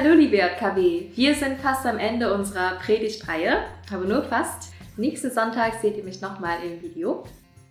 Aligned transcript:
Hallo 0.00 0.14
liebe 0.14 0.36
JKW, 0.36 1.08
wir 1.16 1.34
sind 1.34 1.58
fast 1.60 1.84
am 1.84 1.98
Ende 1.98 2.32
unserer 2.32 2.76
Predigtreihe, 2.76 3.64
aber 3.92 4.04
nur 4.04 4.22
fast. 4.22 4.72
Nächsten 4.96 5.32
Sonntag 5.32 5.72
seht 5.82 5.96
ihr 5.96 6.04
mich 6.04 6.20
nochmal 6.20 6.58
im 6.62 6.80
Video. 6.80 7.24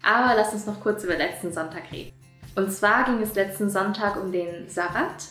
Aber 0.03 0.35
lasst 0.35 0.53
uns 0.53 0.65
noch 0.65 0.81
kurz 0.81 1.05
über 1.05 1.15
letzten 1.15 1.53
Sonntag 1.53 1.89
reden. 1.89 2.11
Und 2.57 2.69
zwar 2.73 3.05
ging 3.05 3.21
es 3.21 3.33
letzten 3.33 3.69
Sonntag 3.69 4.21
um 4.21 4.33
den 4.33 4.67
Sabbat. 4.67 5.29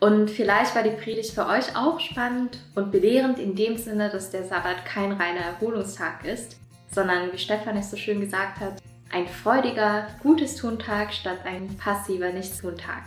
Und 0.00 0.30
vielleicht 0.30 0.74
war 0.74 0.82
die 0.82 0.90
Predigt 1.00 1.32
für 1.32 1.46
euch 1.46 1.76
auch 1.76 2.00
spannend 2.00 2.58
und 2.74 2.90
belehrend 2.90 3.38
in 3.38 3.54
dem 3.54 3.76
Sinne, 3.76 4.10
dass 4.10 4.32
der 4.32 4.42
Sabbat 4.42 4.84
kein 4.84 5.12
reiner 5.12 5.42
Erholungstag 5.42 6.24
ist, 6.24 6.56
sondern, 6.92 7.32
wie 7.32 7.38
Stefan 7.38 7.76
es 7.76 7.92
so 7.92 7.96
schön 7.96 8.20
gesagt 8.20 8.58
hat, 8.58 8.82
ein 9.12 9.28
freudiger, 9.28 10.08
gutes 10.24 10.56
Tuntag 10.56 11.14
statt 11.14 11.38
ein 11.44 11.76
passiver 11.76 12.32
Nichtstuntag. 12.32 13.04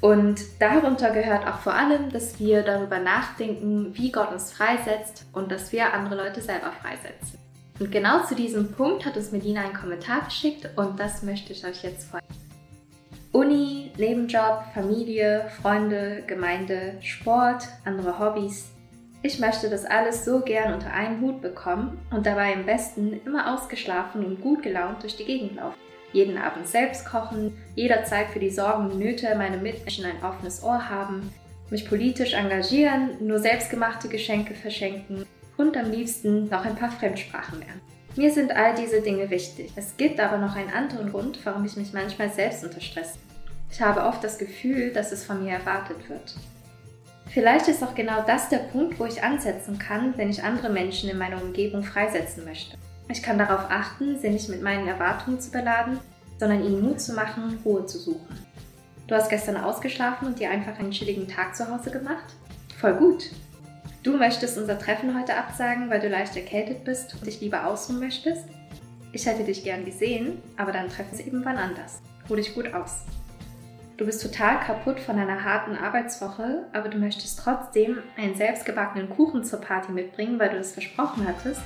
Und 0.00 0.40
darunter 0.60 1.10
gehört 1.10 1.46
auch 1.46 1.58
vor 1.58 1.74
allem, 1.74 2.10
dass 2.10 2.38
wir 2.38 2.62
darüber 2.62 2.98
nachdenken, 2.98 3.90
wie 3.94 4.12
Gott 4.12 4.30
uns 4.30 4.52
freisetzt 4.52 5.24
und 5.32 5.50
dass 5.50 5.72
wir 5.72 5.92
andere 5.92 6.16
Leute 6.16 6.42
selber 6.42 6.70
freisetzen. 6.82 7.38
Und 7.78 7.90
genau 7.90 8.24
zu 8.24 8.34
diesem 8.34 8.72
Punkt 8.72 9.04
hat 9.04 9.16
uns 9.16 9.32
Medina 9.32 9.62
einen 9.62 9.74
Kommentar 9.74 10.22
geschickt 10.24 10.68
und 10.76 10.98
das 10.98 11.22
möchte 11.22 11.52
ich 11.52 11.64
euch 11.64 11.82
jetzt 11.82 12.08
vorstellen. 12.08 12.34
Uni, 13.32 13.92
Nebenjob, 13.98 14.64
Familie, 14.72 15.50
Freunde, 15.60 16.22
Gemeinde, 16.26 16.94
Sport, 17.02 17.64
andere 17.84 18.18
Hobbys. 18.18 18.70
Ich 19.22 19.40
möchte 19.40 19.68
das 19.68 19.84
alles 19.84 20.24
so 20.24 20.40
gern 20.40 20.72
unter 20.72 20.92
einen 20.92 21.20
Hut 21.20 21.42
bekommen 21.42 21.98
und 22.10 22.24
dabei 22.24 22.54
am 22.54 22.64
besten 22.64 23.20
immer 23.26 23.54
ausgeschlafen 23.54 24.24
und 24.24 24.40
gut 24.40 24.62
gelaunt 24.62 25.02
durch 25.02 25.16
die 25.16 25.24
Gegend 25.24 25.56
laufen 25.56 25.85
jeden 26.12 26.38
Abend 26.38 26.66
selbst 26.66 27.06
kochen, 27.06 27.56
jederzeit 27.74 28.28
für 28.28 28.38
die 28.38 28.50
Sorgen 28.50 28.90
und 28.90 28.98
Nöte 28.98 29.34
meiner 29.34 29.58
Mitmenschen 29.58 30.04
ein 30.04 30.22
offenes 30.24 30.62
Ohr 30.62 30.88
haben, 30.88 31.32
mich 31.70 31.88
politisch 31.88 32.34
engagieren, 32.34 33.10
nur 33.20 33.38
selbstgemachte 33.38 34.08
Geschenke 34.08 34.54
verschenken 34.54 35.26
und 35.56 35.76
am 35.76 35.90
liebsten 35.90 36.48
noch 36.48 36.64
ein 36.64 36.76
paar 36.76 36.90
Fremdsprachen 36.90 37.58
lernen. 37.58 37.80
Mir 38.16 38.32
sind 38.32 38.54
all 38.54 38.74
diese 38.74 39.02
Dinge 39.02 39.28
wichtig. 39.28 39.72
Es 39.76 39.96
gibt 39.96 40.20
aber 40.20 40.38
noch 40.38 40.56
einen 40.56 40.70
anderen 40.70 41.10
Grund, 41.10 41.38
warum 41.44 41.64
ich 41.64 41.76
mich 41.76 41.92
manchmal 41.92 42.30
selbst 42.30 42.64
unter 42.64 42.80
Stress. 42.80 43.18
Ich 43.70 43.82
habe 43.82 44.04
oft 44.04 44.24
das 44.24 44.38
Gefühl, 44.38 44.92
dass 44.92 45.12
es 45.12 45.24
von 45.24 45.44
mir 45.44 45.52
erwartet 45.52 46.08
wird. 46.08 46.34
Vielleicht 47.28 47.68
ist 47.68 47.82
auch 47.82 47.94
genau 47.94 48.22
das 48.26 48.48
der 48.48 48.58
Punkt, 48.58 48.98
wo 48.98 49.04
ich 49.04 49.22
ansetzen 49.22 49.78
kann, 49.78 50.16
wenn 50.16 50.30
ich 50.30 50.42
andere 50.42 50.70
Menschen 50.70 51.10
in 51.10 51.18
meiner 51.18 51.42
Umgebung 51.42 51.84
freisetzen 51.84 52.44
möchte. 52.44 52.78
Ich 53.08 53.22
kann 53.22 53.38
darauf 53.38 53.70
achten, 53.70 54.18
sie 54.18 54.30
nicht 54.30 54.48
mit 54.48 54.62
meinen 54.62 54.88
Erwartungen 54.88 55.40
zu 55.40 55.50
beladen, 55.50 55.98
sondern 56.38 56.64
ihnen 56.64 56.82
Mut 56.82 57.00
zu 57.00 57.12
machen, 57.14 57.58
Ruhe 57.64 57.86
zu 57.86 57.98
suchen. 57.98 58.46
Du 59.06 59.14
hast 59.14 59.30
gestern 59.30 59.56
ausgeschlafen 59.56 60.26
und 60.26 60.40
dir 60.40 60.50
einfach 60.50 60.78
einen 60.78 60.90
chilligen 60.90 61.28
Tag 61.28 61.54
zu 61.54 61.70
Hause 61.70 61.90
gemacht? 61.92 62.24
Voll 62.80 62.94
gut. 62.94 63.30
Du 64.02 64.16
möchtest 64.16 64.58
unser 64.58 64.78
Treffen 64.78 65.18
heute 65.18 65.36
absagen, 65.36 65.88
weil 65.88 66.00
du 66.00 66.08
leicht 66.08 66.36
erkältet 66.36 66.84
bist 66.84 67.14
und 67.14 67.26
dich 67.26 67.40
lieber 67.40 67.66
ausruhen 67.66 68.00
möchtest? 68.00 68.44
Ich 69.12 69.24
hätte 69.24 69.44
dich 69.44 69.62
gern 69.62 69.84
gesehen, 69.84 70.42
aber 70.56 70.72
dann 70.72 70.88
treffen 70.88 71.16
sie 71.16 71.22
eben 71.22 71.44
wann 71.44 71.56
anders. 71.56 72.00
Ruh 72.28 72.36
dich 72.36 72.54
gut 72.54 72.74
aus. 72.74 73.04
Du 73.96 74.04
bist 74.04 74.20
total 74.20 74.60
kaputt 74.60 75.00
von 75.00 75.18
einer 75.18 75.42
harten 75.42 75.76
Arbeitswoche, 75.76 76.66
aber 76.72 76.88
du 76.88 76.98
möchtest 76.98 77.38
trotzdem 77.38 77.98
einen 78.16 78.34
selbstgebackenen 78.34 79.08
Kuchen 79.08 79.44
zur 79.44 79.60
Party 79.60 79.92
mitbringen, 79.92 80.38
weil 80.38 80.50
du 80.50 80.58
es 80.58 80.72
versprochen 80.72 81.26
hattest 81.26 81.62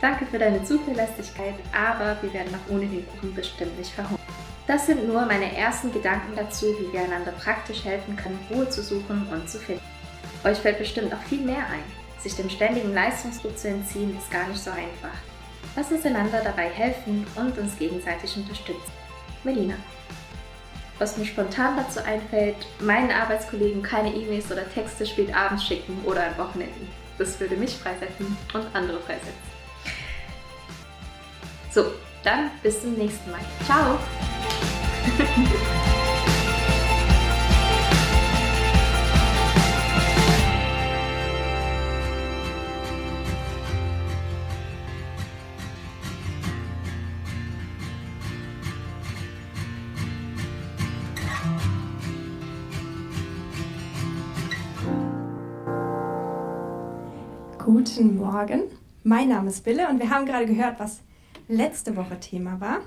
Danke 0.00 0.26
für 0.26 0.38
deine 0.38 0.62
Zuverlässigkeit, 0.62 1.54
aber 1.72 2.16
wir 2.20 2.32
werden 2.32 2.54
auch 2.54 2.72
ohne 2.72 2.86
den 2.86 3.06
Kuchen 3.08 3.34
bestimmt 3.34 3.78
nicht 3.78 3.92
verhungern. 3.92 4.20
Das 4.66 4.86
sind 4.86 5.06
nur 5.06 5.24
meine 5.24 5.56
ersten 5.56 5.92
Gedanken 5.92 6.34
dazu, 6.36 6.66
wie 6.78 6.92
wir 6.92 7.00
einander 7.00 7.32
praktisch 7.32 7.84
helfen 7.84 8.16
können, 8.16 8.38
Ruhe 8.50 8.68
zu 8.68 8.82
suchen 8.82 9.26
und 9.32 9.48
zu 9.48 9.58
finden. 9.58 9.82
Euch 10.44 10.58
fällt 10.58 10.78
bestimmt 10.78 11.10
noch 11.10 11.22
viel 11.22 11.40
mehr 11.40 11.66
ein. 11.70 11.84
Sich 12.20 12.34
dem 12.34 12.50
ständigen 12.50 12.92
Leistungsdruck 12.92 13.56
zu 13.56 13.68
entziehen, 13.68 14.16
ist 14.18 14.30
gar 14.30 14.46
nicht 14.48 14.62
so 14.62 14.70
einfach. 14.70 15.16
Lass 15.76 15.92
uns 15.92 16.04
einander 16.04 16.40
dabei 16.42 16.68
helfen 16.68 17.26
und 17.36 17.56
uns 17.56 17.78
gegenseitig 17.78 18.36
unterstützen. 18.36 18.92
Melina. 19.44 19.74
Was 20.98 21.16
mir 21.16 21.26
spontan 21.26 21.76
dazu 21.76 22.02
einfällt, 22.04 22.56
meinen 22.80 23.10
Arbeitskollegen 23.10 23.82
keine 23.82 24.14
E-Mails 24.14 24.50
oder 24.50 24.68
Texte 24.68 25.06
spät 25.06 25.34
abends 25.34 25.64
schicken 25.64 26.02
oder 26.04 26.24
an 26.24 26.38
Wochenenden. 26.38 26.88
Das 27.18 27.38
würde 27.38 27.56
mich 27.56 27.76
freisetzen 27.76 28.36
und 28.52 28.66
andere 28.74 29.00
freisetzen. 29.00 29.55
So, 31.76 31.84
dann 32.24 32.50
bis 32.62 32.80
zum 32.80 32.94
nächsten 32.94 33.30
Mal. 33.30 33.40
Ciao! 33.66 33.98
Guten 57.58 58.16
Morgen, 58.16 58.62
mein 59.04 59.28
Name 59.28 59.50
ist 59.50 59.62
Bille 59.62 59.86
und 59.90 60.00
wir 60.00 60.08
haben 60.08 60.24
gerade 60.24 60.46
gehört, 60.46 60.80
was 60.80 61.00
letzte 61.48 61.96
Woche 61.96 62.20
Thema 62.20 62.60
war. 62.60 62.80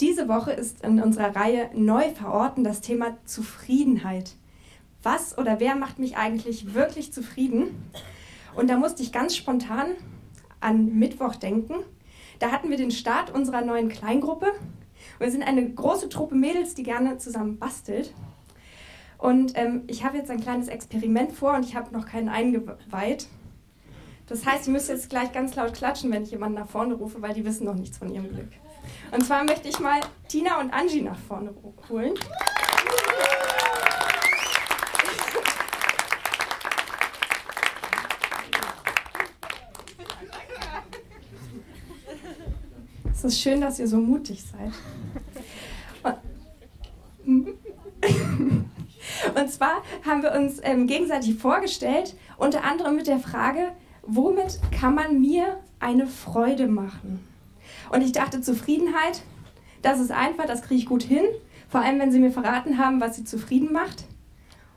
Diese 0.00 0.28
Woche 0.28 0.52
ist 0.52 0.84
in 0.84 1.00
unserer 1.00 1.34
Reihe 1.34 1.70
Neu 1.74 2.10
verorten 2.10 2.64
das 2.64 2.80
Thema 2.80 3.16
Zufriedenheit. 3.24 4.34
Was 5.02 5.38
oder 5.38 5.60
wer 5.60 5.74
macht 5.74 5.98
mich 5.98 6.16
eigentlich 6.16 6.74
wirklich 6.74 7.12
zufrieden? 7.12 7.90
Und 8.54 8.68
da 8.68 8.76
musste 8.76 9.02
ich 9.02 9.12
ganz 9.12 9.36
spontan 9.36 9.92
an 10.60 10.98
Mittwoch 10.98 11.36
denken. 11.36 11.74
Da 12.38 12.50
hatten 12.50 12.70
wir 12.70 12.76
den 12.76 12.90
Start 12.90 13.32
unserer 13.32 13.62
neuen 13.62 13.88
Kleingruppe. 13.88 14.52
Wir 15.18 15.30
sind 15.30 15.42
eine 15.42 15.66
große 15.68 16.08
Truppe 16.08 16.34
Mädels, 16.34 16.74
die 16.74 16.82
gerne 16.82 17.18
zusammen 17.18 17.58
bastelt. 17.58 18.12
Und 19.18 19.52
ähm, 19.54 19.84
ich 19.86 20.04
habe 20.04 20.18
jetzt 20.18 20.30
ein 20.30 20.40
kleines 20.40 20.68
Experiment 20.68 21.32
vor 21.32 21.54
und 21.54 21.64
ich 21.64 21.74
habe 21.74 21.92
noch 21.92 22.06
keinen 22.06 22.28
eingeweiht. 22.28 23.28
Das 24.28 24.44
heißt, 24.44 24.66
ihr 24.66 24.72
müsst 24.72 24.88
jetzt 24.88 25.08
gleich 25.08 25.30
ganz 25.32 25.54
laut 25.54 25.74
klatschen, 25.74 26.10
wenn 26.10 26.24
ich 26.24 26.32
jemanden 26.32 26.58
nach 26.58 26.68
vorne 26.68 26.94
rufe, 26.94 27.22
weil 27.22 27.32
die 27.32 27.44
wissen 27.44 27.64
noch 27.64 27.74
nichts 27.74 27.98
von 27.98 28.12
ihrem 28.12 28.28
Glück. 28.28 28.50
Und 29.12 29.24
zwar 29.24 29.44
möchte 29.44 29.68
ich 29.68 29.78
mal 29.78 30.00
Tina 30.28 30.60
und 30.60 30.72
Angie 30.72 31.02
nach 31.02 31.18
vorne 31.18 31.54
holen. 31.88 32.14
Es 43.12 43.24
ist 43.24 43.40
schön, 43.40 43.60
dass 43.60 43.78
ihr 43.78 43.88
so 43.88 43.98
mutig 43.98 44.42
seid. 44.44 44.72
Und 49.34 49.50
zwar 49.50 49.82
haben 50.04 50.22
wir 50.22 50.32
uns 50.32 50.60
ähm, 50.62 50.86
gegenseitig 50.86 51.36
vorgestellt, 51.36 52.14
unter 52.36 52.64
anderem 52.64 52.96
mit 52.96 53.06
der 53.06 53.18
Frage, 53.18 53.72
womit 54.06 54.60
kann 54.70 54.94
man 54.94 55.20
mir 55.20 55.58
eine 55.80 56.06
Freude 56.06 56.66
machen? 56.66 57.20
Und 57.90 58.02
ich 58.02 58.12
dachte, 58.12 58.40
Zufriedenheit, 58.40 59.22
das 59.82 60.00
ist 60.00 60.10
einfach, 60.10 60.46
das 60.46 60.62
kriege 60.62 60.80
ich 60.80 60.86
gut 60.86 61.02
hin. 61.02 61.24
Vor 61.68 61.80
allem, 61.80 61.98
wenn 61.98 62.12
Sie 62.12 62.18
mir 62.18 62.30
verraten 62.30 62.78
haben, 62.78 63.00
was 63.00 63.16
Sie 63.16 63.24
zufrieden 63.24 63.72
macht. 63.72 64.04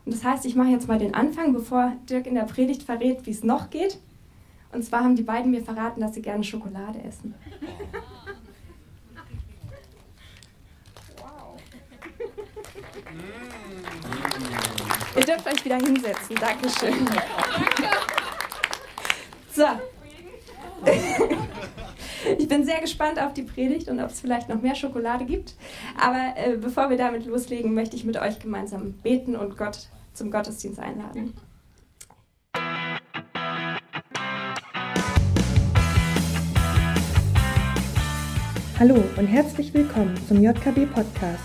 Und 0.04 0.14
das 0.14 0.24
heißt, 0.24 0.44
ich 0.44 0.56
mache 0.56 0.68
jetzt 0.68 0.88
mal 0.88 0.98
den 0.98 1.14
Anfang, 1.14 1.52
bevor 1.52 1.92
Dirk 2.08 2.26
in 2.26 2.34
der 2.34 2.42
Predigt 2.42 2.82
verrät, 2.82 3.26
wie 3.26 3.30
es 3.30 3.44
noch 3.44 3.70
geht. 3.70 3.98
Und 4.72 4.84
zwar 4.84 5.02
haben 5.02 5.16
die 5.16 5.22
beiden 5.22 5.50
mir 5.50 5.62
verraten, 5.62 6.00
dass 6.00 6.14
sie 6.14 6.22
gerne 6.22 6.44
Schokolade 6.44 7.02
essen. 7.02 7.34
Wow. 11.18 11.58
Ihr 15.16 15.24
dürft 15.24 15.46
euch 15.46 15.64
wieder 15.64 15.76
hinsetzen. 15.76 16.36
Dankeschön. 16.36 17.04
Danke. 17.04 17.99
So. 19.54 19.64
Ich 22.38 22.48
bin 22.48 22.64
sehr 22.64 22.80
gespannt 22.80 23.18
auf 23.20 23.32
die 23.32 23.42
Predigt 23.42 23.88
und 23.88 23.98
ob 23.98 24.10
es 24.10 24.20
vielleicht 24.20 24.48
noch 24.48 24.60
mehr 24.60 24.74
Schokolade 24.74 25.24
gibt. 25.24 25.54
Aber 25.98 26.34
äh, 26.36 26.56
bevor 26.56 26.90
wir 26.90 26.98
damit 26.98 27.24
loslegen, 27.24 27.74
möchte 27.74 27.96
ich 27.96 28.04
mit 28.04 28.18
euch 28.18 28.38
gemeinsam 28.38 28.92
beten 29.02 29.36
und 29.36 29.56
Gott 29.56 29.88
zum 30.12 30.30
Gottesdienst 30.30 30.78
einladen. 30.78 31.34
Hallo 38.78 39.02
und 39.16 39.26
herzlich 39.26 39.72
willkommen 39.72 40.14
zum 40.28 40.42
JKB 40.42 40.86
Podcast. 40.92 41.42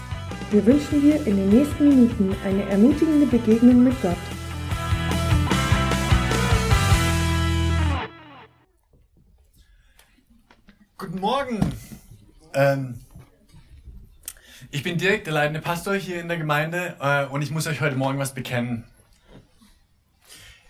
Wir 0.51 0.65
wünschen 0.65 1.01
dir 1.01 1.15
in 1.25 1.37
den 1.37 1.49
nächsten 1.49 1.87
Minuten 1.87 2.35
eine 2.45 2.63
ermutigende 2.69 3.25
Begegnung 3.25 3.85
mit 3.85 3.99
Gott. 4.01 4.17
Guten 10.97 11.19
Morgen. 11.19 11.59
Ähm, 12.53 13.01
ich 14.71 14.81
bin 14.81 14.97
Dirk, 14.97 15.25
der 15.25 15.33
leitende 15.33 15.59
Pastor 15.59 15.95
hier 15.95 16.21
in 16.21 16.29
der 16.29 16.37
Gemeinde 16.37 16.95
äh, 17.01 17.25
und 17.25 17.41
ich 17.41 17.51
muss 17.51 17.67
euch 17.67 17.81
heute 17.81 17.97
Morgen 17.97 18.17
was 18.17 18.33
bekennen. 18.33 18.85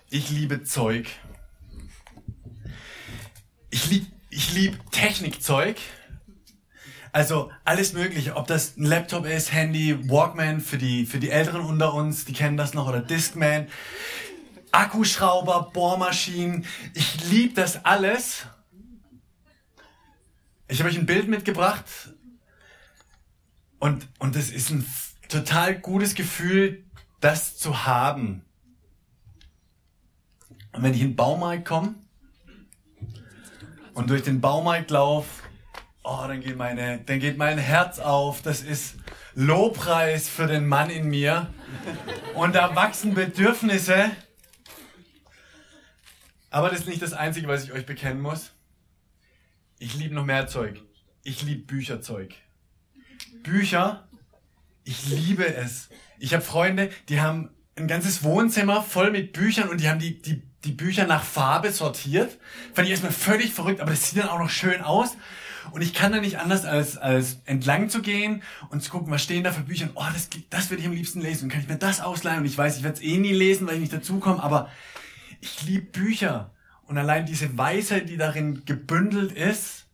ich 0.10 0.31
liebe 0.31 0.63
Zeug. 0.63 1.12
Ich 3.69 3.88
liebe 3.92 4.07
ich 4.31 4.51
lieb 4.56 4.80
Technikzeug. 4.89 5.77
Also 7.12 7.51
alles 7.63 7.94
Mögliche, 7.94 8.36
ob 8.36 8.48
das 8.48 8.77
ein 8.77 8.86
Laptop 8.86 9.27
ist, 9.27 9.54
Handy, 9.54 10.10
Walkman 10.10 10.60
für 10.60 10.80
die, 10.80 11.06
für 11.06 11.19
die 11.19 11.30
Älteren 11.30 11.62
unter 11.62 11.94
uns, 11.94 12.25
die 12.25 12.33
kennen 12.33 12.57
das 12.57 12.74
noch, 12.74 12.88
oder 12.88 13.01
Discman, 13.01 13.68
Akkuschrauber, 14.72 15.69
Bohrmaschinen. 15.72 16.66
Ich 16.95 17.30
liebe 17.30 17.54
das 17.54 17.86
alles. 17.86 18.48
Ich 20.75 20.81
habe 20.81 20.89
euch 20.89 20.98
ein 20.98 21.06
Bild 21.06 21.30
mitgebracht 21.30 21.86
und, 23.80 24.10
und 24.19 24.36
es 24.36 24.51
ist 24.51 24.72
ein 24.72 24.86
total 25.30 25.74
gutes 25.80 26.16
Gefühl, 26.16 26.83
das 27.22 27.56
zu 27.56 27.86
haben. 27.86 28.44
Und 30.74 30.83
wenn 30.83 30.94
ich 30.94 31.00
in 31.00 31.12
den 31.12 31.16
Baumarkt 31.16 31.63
komme 31.63 31.95
und 33.94 34.10
durch 34.10 34.24
den 34.24 34.42
Baumarkt 34.42 34.92
laufe, 34.92 35.44
oh, 36.04 36.25
dann 36.27 36.42
geht, 36.42 36.57
meine, 36.57 37.00
dann 37.06 37.22
geht 37.22 37.38
mein 37.38 37.57
Herz 37.57 38.00
auf. 38.00 38.42
Das 38.42 38.62
ist 38.62 38.98
Lobpreis 39.33 40.27
für 40.27 40.45
den 40.45 40.68
Mann 40.68 40.89
in 40.89 41.07
mir. 41.07 41.54
Und 42.33 42.54
da 42.54 42.75
wachsen 42.75 43.13
Bedürfnisse. 43.13 44.12
Aber 46.50 46.69
das 46.69 46.80
ist 46.80 46.88
nicht 46.89 47.01
das 47.01 47.13
Einzige, 47.13 47.48
was 47.48 47.63
ich 47.63 47.72
euch 47.72 47.86
bekennen 47.86 48.19
muss. 48.19 48.51
Ich 49.77 49.95
liebe 49.95 50.16
noch 50.16 50.25
mehr 50.25 50.48
Zeug. 50.48 50.81
Ich 51.24 51.42
liebe 51.42 51.63
Bücherzeug. 51.63 52.33
Bücher, 53.44 54.07
ich 54.83 55.07
liebe 55.07 55.45
es. 55.54 55.89
Ich 56.18 56.33
habe 56.33 56.44
Freunde, 56.44 56.89
die 57.10 57.19
haben 57.19 57.50
ein 57.75 57.88
ganzes 57.88 58.24
Wohnzimmer 58.24 58.81
voll 58.81 59.12
mit 59.12 59.33
Büchern 59.33 59.68
und 59.68 59.81
die 59.81 59.89
haben 59.89 60.00
die, 60.00 60.22
die, 60.22 60.42
die 60.63 60.72
Bücher 60.72 61.06
nach 61.06 61.24
Farbe 61.24 61.72
sortiert. 61.72 62.38
Fand 62.74 62.88
ich 62.88 62.92
erstmal 62.92 63.12
völlig 63.12 63.54
verrückt, 63.54 63.81
aber 63.81 63.92
das 63.92 64.10
sieht 64.10 64.19
dann 64.19 64.30
auch 64.30 64.39
noch 64.39 64.50
schön 64.50 64.81
aus. 64.81 65.18
Und 65.72 65.81
ich 65.81 65.94
kann 65.94 66.12
da 66.12 66.22
nicht 66.22 66.39
anders, 66.39 66.63
als, 66.63 66.95
als 66.95 67.42
entlang 67.45 67.89
zu 67.89 68.01
gehen 68.01 68.44
und 68.69 68.81
zu 68.81 68.92
gucken, 68.92 69.12
was 69.12 69.24
stehen 69.24 69.44
da 69.44 69.51
für 69.51 69.63
Bücher. 69.63 69.86
Und, 69.86 69.94
oh, 69.95 70.06
das, 70.13 70.30
das 70.50 70.69
würde 70.69 70.81
ich 70.81 70.88
am 70.88 70.94
liebsten 70.94 71.19
lesen. 71.19 71.45
Und 71.45 71.50
kann 71.50 71.62
ich 71.62 71.68
mir 71.68 71.77
das 71.77 72.00
ausleihen? 72.00 72.39
Und 72.39 72.45
ich 72.45 72.57
weiß, 72.57 72.77
ich 72.77 72.83
werde 72.83 72.98
es 72.98 73.04
eh 73.04 73.18
nie 73.18 73.33
lesen, 73.33 73.68
weil 73.68 73.75
ich 73.75 73.81
nicht 73.81 73.94
dazukomme. 73.94 74.42
Aber 74.42 74.69
ich 75.42 75.63
liebe 75.63 75.86
Bücher. 75.86 76.55
Und 76.88 76.98
allein 76.98 77.26
diese 77.26 77.58
Weisheit, 77.58 78.10
die 78.10 78.18
darin 78.18 78.64
gebündelt 78.66 79.32
ist. 79.32 79.88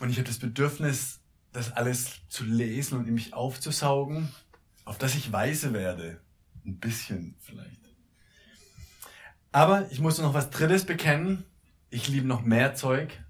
Und 0.00 0.10
ich 0.10 0.16
habe 0.16 0.26
das 0.26 0.38
Bedürfnis, 0.38 1.20
das 1.52 1.72
alles 1.72 2.20
zu 2.28 2.44
lesen 2.44 2.98
und 2.98 3.06
in 3.06 3.14
mich 3.14 3.34
aufzusaugen, 3.34 4.32
auf 4.84 4.98
das 4.98 5.14
ich 5.14 5.30
weise 5.32 5.72
werde. 5.72 6.20
Ein 6.64 6.78
bisschen 6.78 7.36
vielleicht. 7.40 7.80
Aber 9.52 9.90
ich 9.92 10.00
muss 10.00 10.18
noch 10.18 10.34
was 10.34 10.50
Drittes 10.50 10.84
bekennen. 10.84 11.44
Ich 11.90 12.08
liebe 12.08 12.26
noch 12.26 12.42
mehr 12.42 12.74
Zeug 12.74 13.22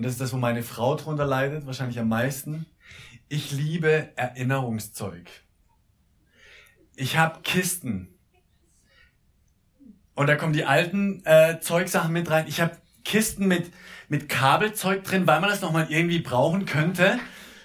und 0.00 0.04
das 0.04 0.12
ist 0.12 0.20
das, 0.22 0.32
wo 0.32 0.38
meine 0.38 0.62
Frau 0.62 0.94
drunter 0.94 1.26
leidet, 1.26 1.66
wahrscheinlich 1.66 1.98
am 1.98 2.08
meisten, 2.08 2.64
ich 3.28 3.52
liebe 3.52 4.16
Erinnerungszeug. 4.16 5.28
Ich 6.96 7.18
habe 7.18 7.42
Kisten. 7.42 8.08
Und 10.14 10.28
da 10.28 10.36
kommen 10.36 10.52
die 10.52 10.64
alten 10.64 11.24
äh, 11.24 11.60
Zeugsachen 11.60 12.12
mit 12.12 12.30
rein. 12.30 12.46
Ich 12.48 12.60
habe 12.60 12.76
Kisten 13.04 13.46
mit, 13.46 13.72
mit 14.08 14.28
Kabelzeug 14.28 15.04
drin, 15.04 15.26
weil 15.26 15.40
man 15.40 15.50
das 15.50 15.60
nochmal 15.60 15.86
irgendwie 15.88 16.20
brauchen 16.20 16.66
könnte. 16.66 17.18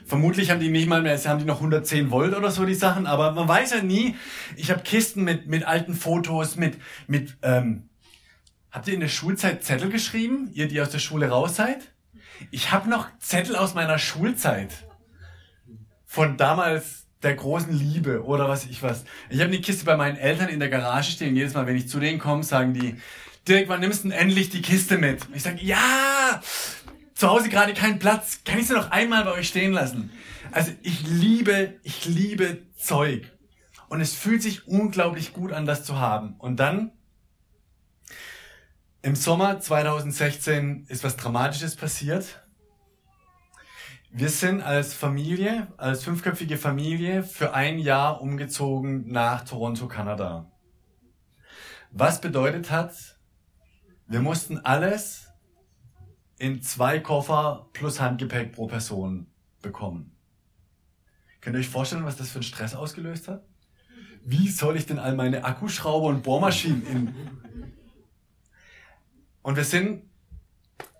Vermutlich 0.06 0.52
haben 0.52 0.60
die 0.60 0.70
nicht 0.70 0.88
mal 0.88 1.02
mehr, 1.02 1.18
haben 1.18 1.40
die 1.40 1.46
noch 1.46 1.58
110 1.58 2.12
Volt 2.12 2.36
oder 2.36 2.52
so, 2.52 2.66
die 2.66 2.76
Sachen, 2.76 3.08
aber 3.08 3.32
man 3.32 3.48
weiß 3.48 3.72
ja 3.72 3.82
nie. 3.82 4.16
Ich 4.56 4.70
habe 4.70 4.84
Kisten 4.84 5.24
mit, 5.24 5.48
mit 5.48 5.66
alten 5.66 5.96
Fotos, 5.96 6.56
mit, 6.58 6.78
mit 7.08 7.38
ähm, 7.42 7.90
habt 8.70 8.88
ihr 8.88 8.94
in 8.94 9.00
der 9.00 9.08
Schulzeit 9.08 9.64
Zettel 9.64 9.90
geschrieben, 9.90 10.50
ihr, 10.54 10.68
die 10.68 10.80
aus 10.80 10.92
der 10.92 11.00
Schule 11.00 11.30
raus 11.30 11.56
seid? 11.56 11.92
Ich 12.52 12.72
habe 12.72 12.90
noch 12.90 13.08
Zettel 13.18 13.56
aus 13.56 13.74
meiner 13.74 13.98
Schulzeit. 13.98 14.86
Von 16.06 16.38
damals 16.38 17.05
der 17.24 17.36
großen 17.36 17.74
Liebe 17.74 18.24
oder 18.24 18.48
was 18.48 18.66
ich 18.66 18.84
was. 18.84 19.06
Ich 19.30 19.42
habe 19.42 19.52
die 19.52 19.62
Kiste 19.62 19.86
bei 19.86 19.98
meinen 19.98 20.18
Eltern 20.18 20.50
in 20.50 20.60
der 20.60 20.70
Garage 20.70 21.12
stehen. 21.12 21.36
Jedes 21.36 21.54
Mal, 21.54 21.66
wenn 21.66 21.76
ich 21.76 21.88
zu 21.88 22.00
denen 22.00 22.20
komme, 22.20 22.44
sagen 22.44 22.74
die, 22.74 22.96
Dirk, 23.48 23.70
wann 23.70 23.80
nimmst 23.80 24.04
du 24.04 24.10
denn 24.10 24.18
endlich 24.18 24.50
die 24.50 24.62
Kiste 24.62 24.98
mit? 24.98 25.26
Ich 25.34 25.44
sage, 25.44 25.62
ja, 25.62 26.42
zu 27.14 27.30
Hause 27.30 27.50
gerade 27.50 27.74
keinen 27.74 28.00
Platz. 28.00 28.40
Kann 28.44 28.60
ich 28.60 28.68
sie 28.68 28.74
noch 28.74 28.92
einmal 28.92 29.24
bei 29.24 29.32
euch 29.34 29.48
stehen 29.48 29.72
lassen? 29.72 30.12
Also 30.52 30.72
ich 30.82 31.08
liebe, 31.08 31.76
ich 31.84 32.06
liebe 32.06 32.64
Zeug. 32.76 33.32
Und 33.88 34.02
es 34.02 34.14
fühlt 34.14 34.42
sich 34.42 34.68
unglaublich 34.68 35.32
gut 35.32 35.52
an, 35.52 35.66
das 35.66 35.86
zu 35.86 36.00
haben. 36.00 36.36
Und 36.40 36.60
dann 36.60 36.92
im 39.02 39.16
Sommer 39.16 39.60
2016 39.60 40.88
ist 40.90 41.04
was 41.04 41.16
Dramatisches 41.16 41.76
passiert. 41.76 42.45
Wir 44.18 44.30
sind 44.30 44.62
als 44.62 44.94
Familie, 44.94 45.68
als 45.76 46.06
fünfköpfige 46.06 46.56
Familie 46.56 47.22
für 47.22 47.54
ein 47.54 47.78
Jahr 47.80 48.22
umgezogen 48.22 49.12
nach 49.12 49.44
Toronto, 49.44 49.90
Kanada. 49.90 50.50
Was 51.92 52.22
bedeutet 52.22 52.72
hat, 52.72 52.94
wir 54.08 54.22
mussten 54.22 54.60
alles 54.60 55.34
in 56.38 56.62
zwei 56.62 57.02
Koffer 57.02 57.68
plus 57.74 58.00
Handgepäck 58.00 58.54
pro 58.54 58.68
Person 58.68 59.28
bekommen. 59.62 60.16
Könnt 61.42 61.58
ihr 61.58 61.60
euch 61.60 61.68
vorstellen, 61.68 62.06
was 62.06 62.16
das 62.16 62.30
für 62.30 62.36
einen 62.36 62.44
Stress 62.44 62.74
ausgelöst 62.74 63.28
hat? 63.28 63.44
Wie 64.24 64.48
soll 64.48 64.78
ich 64.78 64.86
denn 64.86 64.98
all 64.98 65.14
meine 65.14 65.44
Akkuschrauber 65.44 66.08
und 66.08 66.24
Bohrmaschinen 66.24 66.88
in 66.88 67.16
und 69.42 69.58
wir 69.58 69.66
sind 69.66 70.04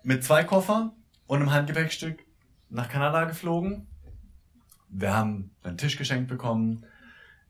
mit 0.02 0.22
zwei 0.22 0.44
Koffern 0.44 0.92
und 1.26 1.40
einem 1.40 1.52
Handgepäckstück 1.52 2.25
nach 2.68 2.88
Kanada 2.88 3.24
geflogen. 3.24 3.86
Wir 4.88 5.14
haben 5.14 5.50
einen 5.62 5.78
Tisch 5.78 5.96
geschenkt 5.96 6.28
bekommen. 6.28 6.84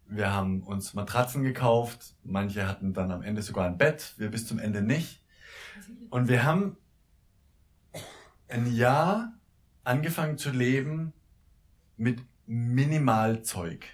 Wir 0.08 0.32
haben 0.32 0.62
uns 0.62 0.94
Matratzen 0.94 1.42
gekauft. 1.42 2.14
Manche 2.22 2.68
hatten 2.68 2.92
dann 2.92 3.10
am 3.10 3.22
Ende 3.22 3.42
sogar 3.42 3.66
ein 3.66 3.78
Bett. 3.78 4.14
Wir 4.16 4.30
bis 4.30 4.46
zum 4.46 4.58
Ende 4.58 4.82
nicht. 4.82 5.22
Und 6.10 6.28
wir 6.28 6.44
haben 6.44 6.76
ein 8.48 8.72
Jahr 8.72 9.32
angefangen 9.84 10.38
zu 10.38 10.50
leben 10.50 11.12
mit 11.96 12.20
Minimalzeug. 12.46 13.84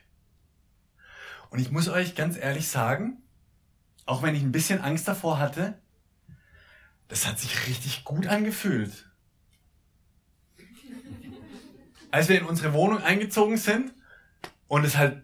Und 1.51 1.59
ich 1.59 1.71
muss 1.71 1.89
euch 1.89 2.15
ganz 2.15 2.37
ehrlich 2.37 2.69
sagen, 2.69 3.23
auch 4.07 4.23
wenn 4.23 4.35
ich 4.35 4.43
ein 4.43 4.53
bisschen 4.53 4.81
Angst 4.81 5.07
davor 5.09 5.39
hatte, 5.39 5.79
das 7.09 7.27
hat 7.27 7.39
sich 7.39 7.67
richtig 7.67 8.05
gut 8.05 8.27
angefühlt. 8.27 9.12
Als 12.13 12.29
wir 12.29 12.39
in 12.39 12.45
unsere 12.45 12.75
Wohnung 12.75 13.03
eingezogen 13.03 13.57
sind 13.57 13.95
und 14.69 14.85
es 14.85 14.99
halt 14.99 15.23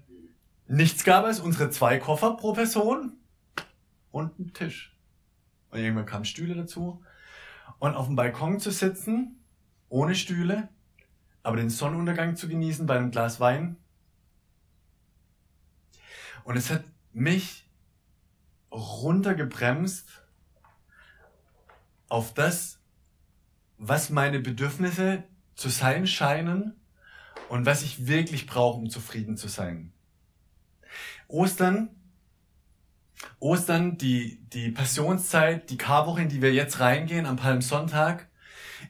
nichts 0.67 1.05
gab 1.05 1.27
als 1.27 1.39
unsere 1.39 1.69
zwei 1.69 1.99
Koffer 1.99 2.35
pro 2.35 2.55
Person 2.55 3.13
und 4.11 4.39
ein 4.39 4.55
Tisch. 4.55 4.97
Und 5.71 5.81
irgendwann 5.81 6.07
kamen 6.07 6.25
Stühle 6.25 6.55
dazu. 6.55 7.05
Und 7.79 7.95
auf 7.95 8.07
dem 8.07 8.17
Balkon 8.17 8.59
zu 8.59 8.71
sitzen, 8.71 9.45
ohne 9.91 10.15
Stühle, 10.15 10.71
aber 11.43 11.59
den 11.59 11.69
Sonnenuntergang 11.69 12.37
zu 12.37 12.49
genießen 12.49 12.87
bei 12.87 12.97
einem 12.97 13.11
Glas 13.11 13.39
Wein. 13.39 13.77
Und 16.43 16.57
es 16.57 16.71
hat 16.71 16.85
mich 17.13 17.69
runtergebremst 18.73 20.09
auf 22.09 22.33
das, 22.33 22.81
was 23.77 24.09
meine 24.09 24.41
Bedürfnisse 24.41 25.25
zu 25.59 25.69
sein 25.71 26.07
scheinen 26.07 26.77
und 27.49 27.67
was 27.67 27.83
ich 27.83 28.07
wirklich 28.07 28.47
brauche, 28.47 28.79
um 28.79 28.89
zufrieden 28.89 29.37
zu 29.37 29.49
sein. 29.49 29.93
Ostern, 31.27 31.91
Ostern, 33.41 33.99
die, 33.99 34.39
die 34.53 34.71
Passionszeit, 34.71 35.69
die 35.69 35.77
Karwoche, 35.77 36.23
in 36.23 36.29
die 36.29 36.43
wir 36.43 36.53
jetzt 36.53 36.79
reingehen 36.79 37.27
am 37.27 37.37
Palmsonntag, 37.37 38.29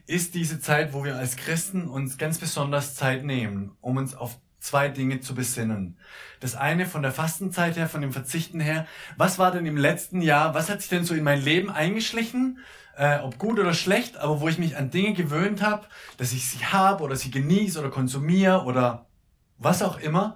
ist 0.05 0.35
diese 0.35 0.59
Zeit, 0.61 0.93
wo 0.93 1.03
wir 1.03 1.15
als 1.15 1.37
Christen 1.37 1.87
uns 1.87 2.19
ganz 2.19 2.37
besonders 2.37 2.93
Zeit 2.93 3.25
nehmen, 3.25 3.71
um 3.81 3.97
uns 3.97 4.13
auf 4.13 4.37
zwei 4.59 4.89
Dinge 4.89 5.21
zu 5.21 5.33
besinnen. 5.33 5.97
Das 6.39 6.53
eine 6.53 6.85
von 6.85 7.01
der 7.01 7.11
Fastenzeit 7.11 7.77
her, 7.77 7.89
von 7.89 8.01
dem 8.01 8.13
Verzichten 8.13 8.59
her. 8.59 8.85
Was 9.17 9.39
war 9.39 9.51
denn 9.51 9.65
im 9.65 9.77
letzten 9.77 10.21
Jahr, 10.21 10.53
was 10.53 10.69
hat 10.69 10.81
sich 10.81 10.89
denn 10.89 11.05
so 11.05 11.15
in 11.15 11.23
mein 11.23 11.41
Leben 11.41 11.71
eingeschlichen? 11.71 12.59
Äh, 12.99 13.21
ob 13.21 13.37
gut 13.37 13.57
oder 13.57 13.73
schlecht, 13.73 14.17
aber 14.17 14.41
wo 14.41 14.49
ich 14.49 14.57
mich 14.57 14.75
an 14.75 14.91
Dinge 14.91 15.13
gewöhnt 15.13 15.61
habe, 15.61 15.87
dass 16.17 16.33
ich 16.33 16.49
sie 16.49 16.65
habe 16.65 17.01
oder 17.01 17.15
sie 17.15 17.31
genieße 17.31 17.79
oder 17.79 17.89
konsumiere 17.89 18.65
oder 18.65 19.05
was 19.57 19.81
auch 19.81 20.01
immer, 20.01 20.35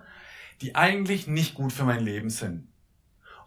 die 0.61 0.73
eigentlich 0.73 1.27
nicht 1.27 1.55
gut 1.55 1.73
für 1.73 1.83
mein 1.83 1.99
Leben 1.99 2.29
sind. 2.29 2.69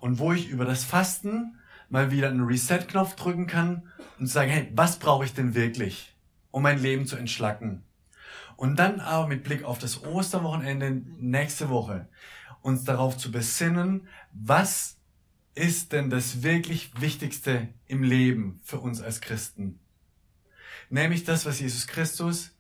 Und 0.01 0.19
wo 0.19 0.35
ich 0.35 0.51
über 0.51 0.67
das 0.67 0.85
Fasten 0.85 1.59
mal 1.89 2.11
wieder 2.11 2.29
einen 2.29 2.45
Reset-Knopf 2.45 3.17
drücken 3.17 3.47
kann 3.47 3.85
und 4.19 4.27
sagen, 4.27 4.51
hey, 4.51 4.71
was 4.75 4.99
brauche 4.99 5.25
ich 5.25 5.33
denn 5.33 5.55
wirklich, 5.55 6.15
um 6.51 6.63
mein 6.63 6.79
Leben 6.79 7.07
zu 7.07 7.17
entschlacken? 7.17 7.85
Und 8.57 8.79
dann 8.79 9.01
aber 9.01 9.29
mit 9.29 9.45
Blick 9.45 9.65
auf 9.65 9.79
das 9.79 10.05
Osterwochenende 10.05 10.91
nächste 11.19 11.71
Woche 11.71 12.07
uns 12.61 12.85
darauf 12.85 13.17
zu 13.17 13.33
besinnen, 13.33 14.09
was 14.35 14.96
ist 15.57 15.93
denn 15.93 16.11
das 16.11 16.43
wirklich 16.43 17.01
Wichtigste 17.01 17.69
im 17.87 18.03
Leben 18.03 18.61
für 18.63 18.79
uns 18.79 19.01
als 19.01 19.21
Christen? 19.21 19.81
Nämlich 20.91 21.25
das, 21.25 21.47
was 21.47 21.59
Jesus 21.59 21.87
Christus 21.87 22.55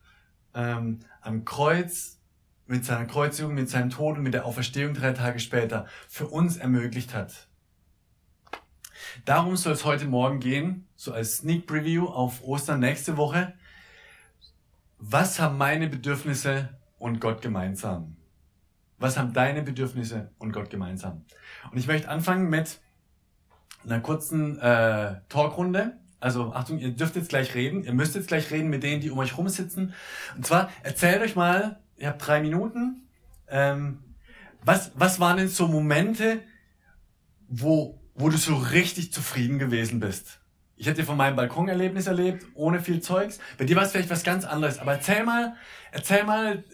ähm, 0.54 1.00
am 1.20 1.44
Kreuz 1.44 2.18
mit 2.66 2.84
seiner 2.84 3.04
Kreuzigung, 3.04 3.54
mit 3.54 3.68
seinem 3.68 3.90
Tod 3.90 4.16
und 4.16 4.24
mit 4.24 4.34
der 4.34 4.46
Auferstehung 4.46 4.94
drei 4.94 5.12
Tage 5.12 5.38
später 5.38 5.86
für 6.08 6.26
uns 6.26 6.56
ermöglicht 6.56 7.14
hat. 7.14 7.46
Darum 9.24 9.56
soll 9.56 9.74
es 9.74 9.84
heute 9.84 10.06
Morgen 10.06 10.40
gehen, 10.40 10.88
so 10.96 11.12
als 11.12 11.38
Sneak 11.38 11.66
Preview 11.66 12.06
auf 12.06 12.42
Ostern 12.42 12.80
nächste 12.80 13.16
Woche. 13.16 13.54
Was 14.98 15.38
haben 15.38 15.58
meine 15.58 15.88
Bedürfnisse 15.88 16.70
und 16.98 17.20
Gott 17.20 17.42
gemeinsam? 17.42 18.16
Was 18.98 19.18
haben 19.18 19.34
deine 19.34 19.62
Bedürfnisse 19.62 20.32
und 20.38 20.52
Gott 20.52 20.70
gemeinsam? 20.70 21.26
Und 21.70 21.78
ich 21.78 21.86
möchte 21.86 22.08
anfangen 22.08 22.48
mit 22.48 22.80
einer 23.87 24.00
kurzen 24.00 24.59
äh, 24.59 25.14
Talkrunde. 25.28 25.97
Also 26.21 26.52
Achtung, 26.52 26.78
ihr 26.78 26.90
dürft 26.90 27.16
jetzt 27.16 27.28
gleich 27.28 27.55
reden. 27.55 27.85
Ihr 27.85 27.93
müsst 27.93 28.14
jetzt 28.14 28.28
gleich 28.28 28.50
reden 28.50 28.69
mit 28.69 28.83
denen, 28.83 29.00
die 29.00 29.11
um 29.11 29.19
euch 29.19 29.37
rumsitzen. 29.37 29.95
Und 30.37 30.47
zwar 30.47 30.71
erzählt 30.83 31.23
euch 31.23 31.37
mal, 31.37 31.78
ihr 31.97 32.09
habt 32.09 32.26
drei 32.26 32.40
Minuten. 32.40 33.09
Ähm, 33.49 33.99
was, 34.64 34.90
was 34.97 35.21
waren 35.21 35.37
denn 35.37 35.49
so 35.49 35.69
Momente, 35.69 36.40
wo, 37.49 38.00
wo 38.14 38.28
du 38.28 38.37
so 38.37 38.57
richtig 38.57 39.12
zufrieden 39.12 39.59
gewesen 39.59 40.00
bist? 40.00 40.40
Ich 40.78 40.87
hätte 40.87 41.05
von 41.05 41.16
meinem 41.16 41.37
Balkonerlebnis 41.37 42.07
erlebt, 42.07 42.45
ohne 42.55 42.81
viel 42.81 43.00
Zeugs. 43.00 43.38
Bei 43.57 43.64
dir 43.64 43.76
war 43.76 43.85
es 43.85 43.93
vielleicht 43.93 44.11
was 44.11 44.25
ganz 44.25 44.45
anderes. 44.45 44.78
Aber 44.78 44.93
erzähl 44.93 45.25
mal, 45.25 45.55
erzähl 45.93 46.25
mal 46.25 46.64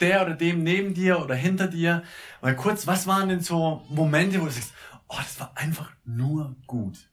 der 0.00 0.22
oder 0.22 0.34
dem 0.34 0.62
neben 0.62 0.92
dir 0.92 1.20
oder 1.22 1.34
hinter 1.34 1.68
dir 1.68 2.02
mal 2.42 2.54
kurz, 2.54 2.86
was 2.86 3.06
waren 3.06 3.28
denn 3.30 3.40
so 3.40 3.82
Momente, 3.88 4.40
wo 4.40 4.44
du 4.44 4.50
sagst, 4.50 4.74
oh, 5.08 5.16
das 5.16 5.40
war 5.40 5.56
einfach 5.56 5.92
nur 6.04 6.56
gut. 6.66 7.10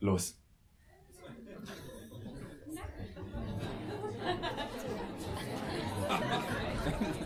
Los. 0.00 0.38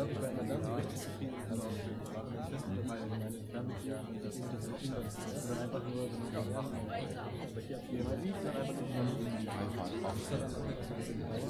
glaube, 0.00 0.12
ich 0.12 0.22
war 0.22 0.30
immer 0.30 0.44
dann 0.44 0.74
richtig 0.74 1.00
zufrieden, 1.00 1.34
also 1.50 1.62
auch 1.62 1.76
gerade 2.10 2.30
mit 2.30 2.40
Festen, 2.50 2.88
weil 2.88 3.06
meine 3.06 3.28
Fernbeziehungen, 3.30 4.22
das 4.22 4.34
sind 4.34 4.46
das 4.52 4.66
nicht 4.68 4.92
das 4.96 5.44
ist 5.44 5.50
einfach 5.60 5.82
nur, 5.84 6.08
wenn 6.08 6.20
man 6.20 6.52
macht, 6.52 6.72
aber 6.72 7.60
hier 7.60 7.76
hat 7.76 7.84
jemand 7.90 8.24
liegt, 8.24 8.44
dann 8.44 8.56
einfach 8.56 8.80
nur 8.80 9.04
noch 9.04 9.18
irgendwie 9.20 9.48
einfach. 9.48 9.88
Das 10.00 10.16
ist 10.16 10.30
dann 10.30 10.42
auch 10.44 10.50
so 10.50 10.60
ein 10.60 10.96
bisschen 10.96 11.18
gedauert, 11.20 11.44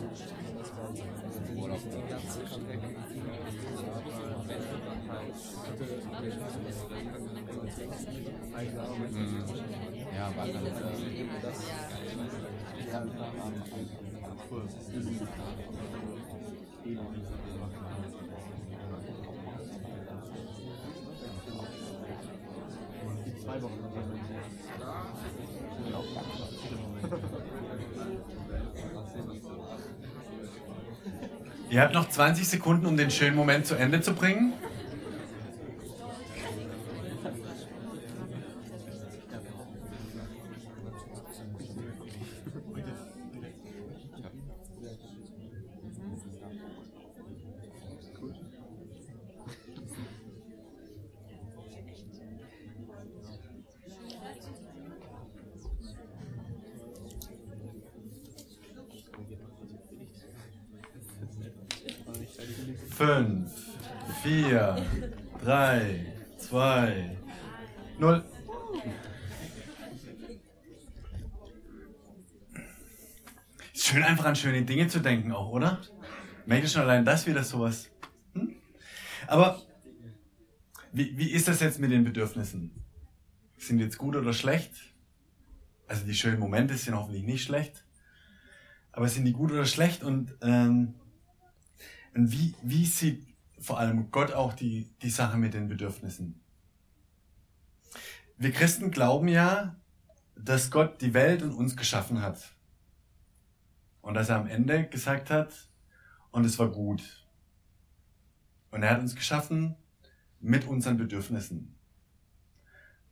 aber 0.50 0.60
das 0.60 0.70
war 0.74 0.90
so 0.90 1.88
die 1.90 2.06
ganze 2.10 2.40
Comeback 2.40 2.82
ja, 10.16 10.26
weil 10.36 10.52
dann 10.52 10.64
das 10.64 10.78
Kurs 10.80 12.39
Ihr 31.70 31.80
habt 31.82 31.94
noch 31.94 32.08
20 32.08 32.48
Sekunden, 32.48 32.86
um 32.86 32.96
den 32.96 33.10
schönen 33.12 33.36
Moment 33.36 33.66
zu 33.66 33.76
Ende 33.76 34.00
zu 34.00 34.12
bringen. 34.14 34.54
Fünf, 62.90 63.50
vier, 64.22 64.76
drei, 65.42 66.12
zwei, 66.36 67.16
null. 67.98 68.22
Schön 73.72 74.02
einfach 74.02 74.26
an 74.26 74.36
schöne 74.36 74.62
Dinge 74.62 74.86
zu 74.88 75.00
denken 75.00 75.32
auch, 75.32 75.48
oder? 75.48 75.80
Merkt 76.46 76.64
ihr 76.64 76.70
schon 76.70 76.82
allein 76.82 77.04
das 77.04 77.26
wieder 77.26 77.44
sowas? 77.44 77.90
Hm? 78.34 78.56
Aber 79.26 79.62
wie, 80.92 81.16
wie 81.16 81.30
ist 81.30 81.48
das 81.48 81.60
jetzt 81.60 81.78
mit 81.78 81.90
den 81.90 82.04
Bedürfnissen? 82.04 82.72
Sind 83.58 83.78
die 83.78 83.84
jetzt 83.84 83.98
gut 83.98 84.16
oder 84.16 84.32
schlecht? 84.32 84.72
Also 85.86 86.04
die 86.04 86.14
schönen 86.14 86.38
Momente 86.38 86.76
sind 86.76 86.94
hoffentlich 86.94 87.24
nicht 87.24 87.44
schlecht. 87.44 87.84
Aber 88.92 89.08
sind 89.08 89.24
die 89.24 89.32
gut 89.32 89.52
oder 89.52 89.66
schlecht? 89.66 90.02
Und 90.02 90.36
ähm, 90.40 90.94
und 92.14 92.32
wie, 92.32 92.54
wie 92.62 92.86
sieht 92.86 93.26
vor 93.58 93.78
allem 93.78 94.10
Gott 94.10 94.32
auch 94.32 94.52
die, 94.52 94.90
die 95.02 95.10
Sache 95.10 95.36
mit 95.36 95.54
den 95.54 95.68
Bedürfnissen? 95.68 96.40
Wir 98.36 98.52
Christen 98.52 98.90
glauben 98.90 99.28
ja, 99.28 99.76
dass 100.34 100.70
Gott 100.70 101.00
die 101.02 101.14
Welt 101.14 101.42
und 101.42 101.52
uns 101.52 101.76
geschaffen 101.76 102.22
hat. 102.22 102.54
Und 104.00 104.14
dass 104.14 104.30
er 104.30 104.36
am 104.36 104.46
Ende 104.46 104.86
gesagt 104.86 105.30
hat, 105.30 105.68
und 106.30 106.44
es 106.44 106.58
war 106.58 106.68
gut. 106.68 107.26
Und 108.70 108.82
er 108.82 108.90
hat 108.90 109.00
uns 109.00 109.14
geschaffen 109.14 109.76
mit 110.40 110.66
unseren 110.66 110.96
Bedürfnissen. 110.96 111.74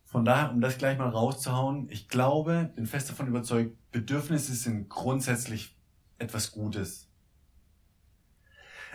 Von 0.05 0.25
daher, 0.25 0.53
um 0.53 0.61
das 0.61 0.79
gleich 0.79 0.97
mal 0.97 1.11
rauszuhauen, 1.11 1.89
ich 1.91 2.09
glaube, 2.09 2.71
bin 2.75 2.87
fest 2.87 3.11
davon 3.11 3.27
überzeugt, 3.27 3.77
Bedürfnisse 3.93 4.55
sind 4.55 4.89
grundsätzlich 4.89 5.77
etwas 6.19 6.53
Gutes. 6.53 7.09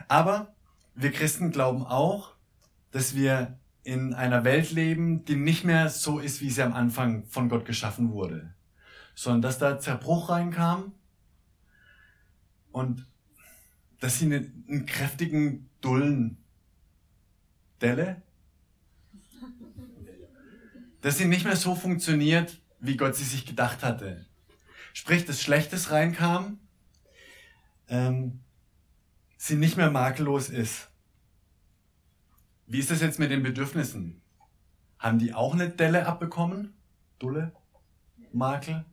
Aber 0.07 0.55
wir 0.95 1.11
Christen 1.11 1.51
glauben 1.51 1.85
auch, 1.85 2.33
dass 2.91 3.15
wir 3.15 3.59
in 3.83 4.13
einer 4.13 4.43
Welt 4.43 4.71
leben, 4.71 5.25
die 5.25 5.35
nicht 5.35 5.65
mehr 5.65 5.89
so 5.89 6.19
ist, 6.19 6.41
wie 6.41 6.49
sie 6.49 6.63
am 6.63 6.73
Anfang 6.73 7.25
von 7.25 7.49
Gott 7.49 7.65
geschaffen 7.65 8.11
wurde, 8.11 8.53
sondern 9.13 9.41
dass 9.41 9.59
da 9.59 9.79
Zerbruch 9.79 10.29
reinkam 10.29 10.93
und 12.71 13.05
dass 14.03 14.19
sie 14.19 14.25
einen, 14.25 14.65
einen 14.67 14.85
kräftigen 14.85 15.69
Dullen 15.79 16.35
Delle, 17.79 18.21
dass 20.99 21.17
sie 21.17 21.23
nicht 21.23 21.45
mehr 21.45 21.55
so 21.55 21.73
funktioniert, 21.73 22.61
wie 22.81 22.97
Gott 22.97 23.15
sie 23.15 23.23
sich 23.23 23.45
gedacht 23.45 23.81
hatte. 23.81 24.25
Sprich, 24.91 25.23
dass 25.23 25.41
Schlechtes 25.41 25.91
reinkam, 25.91 26.59
ähm, 27.87 28.41
sie 29.37 29.55
nicht 29.55 29.77
mehr 29.77 29.89
makellos 29.89 30.49
ist. 30.49 30.89
Wie 32.67 32.79
ist 32.79 32.91
das 32.91 32.99
jetzt 32.99 33.19
mit 33.19 33.31
den 33.31 33.41
Bedürfnissen? 33.41 34.21
Haben 34.99 35.19
die 35.19 35.33
auch 35.33 35.53
eine 35.53 35.69
Delle 35.69 36.07
abbekommen? 36.07 36.73
Dulle? 37.19 37.53
Makel? 38.33 38.83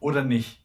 Oder 0.00 0.24
nicht? 0.24 0.64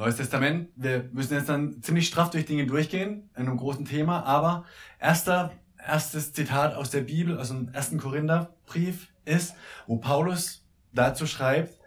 Neues 0.00 0.16
Testament, 0.16 0.70
wir 0.76 1.10
müssen 1.12 1.34
jetzt 1.34 1.50
dann 1.50 1.82
ziemlich 1.82 2.06
straff 2.06 2.30
durch 2.30 2.46
Dinge 2.46 2.64
durchgehen, 2.64 3.28
in 3.36 3.46
einem 3.46 3.58
großen 3.58 3.84
Thema, 3.84 4.24
aber 4.24 4.64
erster, 4.98 5.52
erstes 5.76 6.32
Zitat 6.32 6.74
aus 6.74 6.88
der 6.88 7.02
Bibel, 7.02 7.38
aus 7.38 7.48
dem 7.48 7.68
ersten 7.68 7.98
Korintherbrief 7.98 9.08
ist, 9.26 9.54
wo 9.86 9.98
Paulus 9.98 10.64
dazu 10.94 11.26
schreibt, 11.26 11.78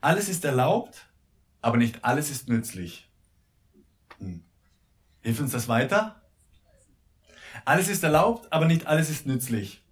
alles 0.00 0.28
ist 0.28 0.44
erlaubt, 0.44 1.08
aber 1.60 1.76
nicht 1.76 2.04
alles 2.04 2.30
ist 2.30 2.48
nützlich. 2.48 3.10
Hm. 4.18 4.44
Hilft 5.22 5.40
uns 5.40 5.50
das 5.50 5.66
weiter? 5.66 6.22
Alles 7.64 7.88
ist 7.88 8.04
erlaubt, 8.04 8.46
aber 8.52 8.66
nicht 8.66 8.86
alles 8.86 9.10
ist 9.10 9.26
nützlich. 9.26 9.82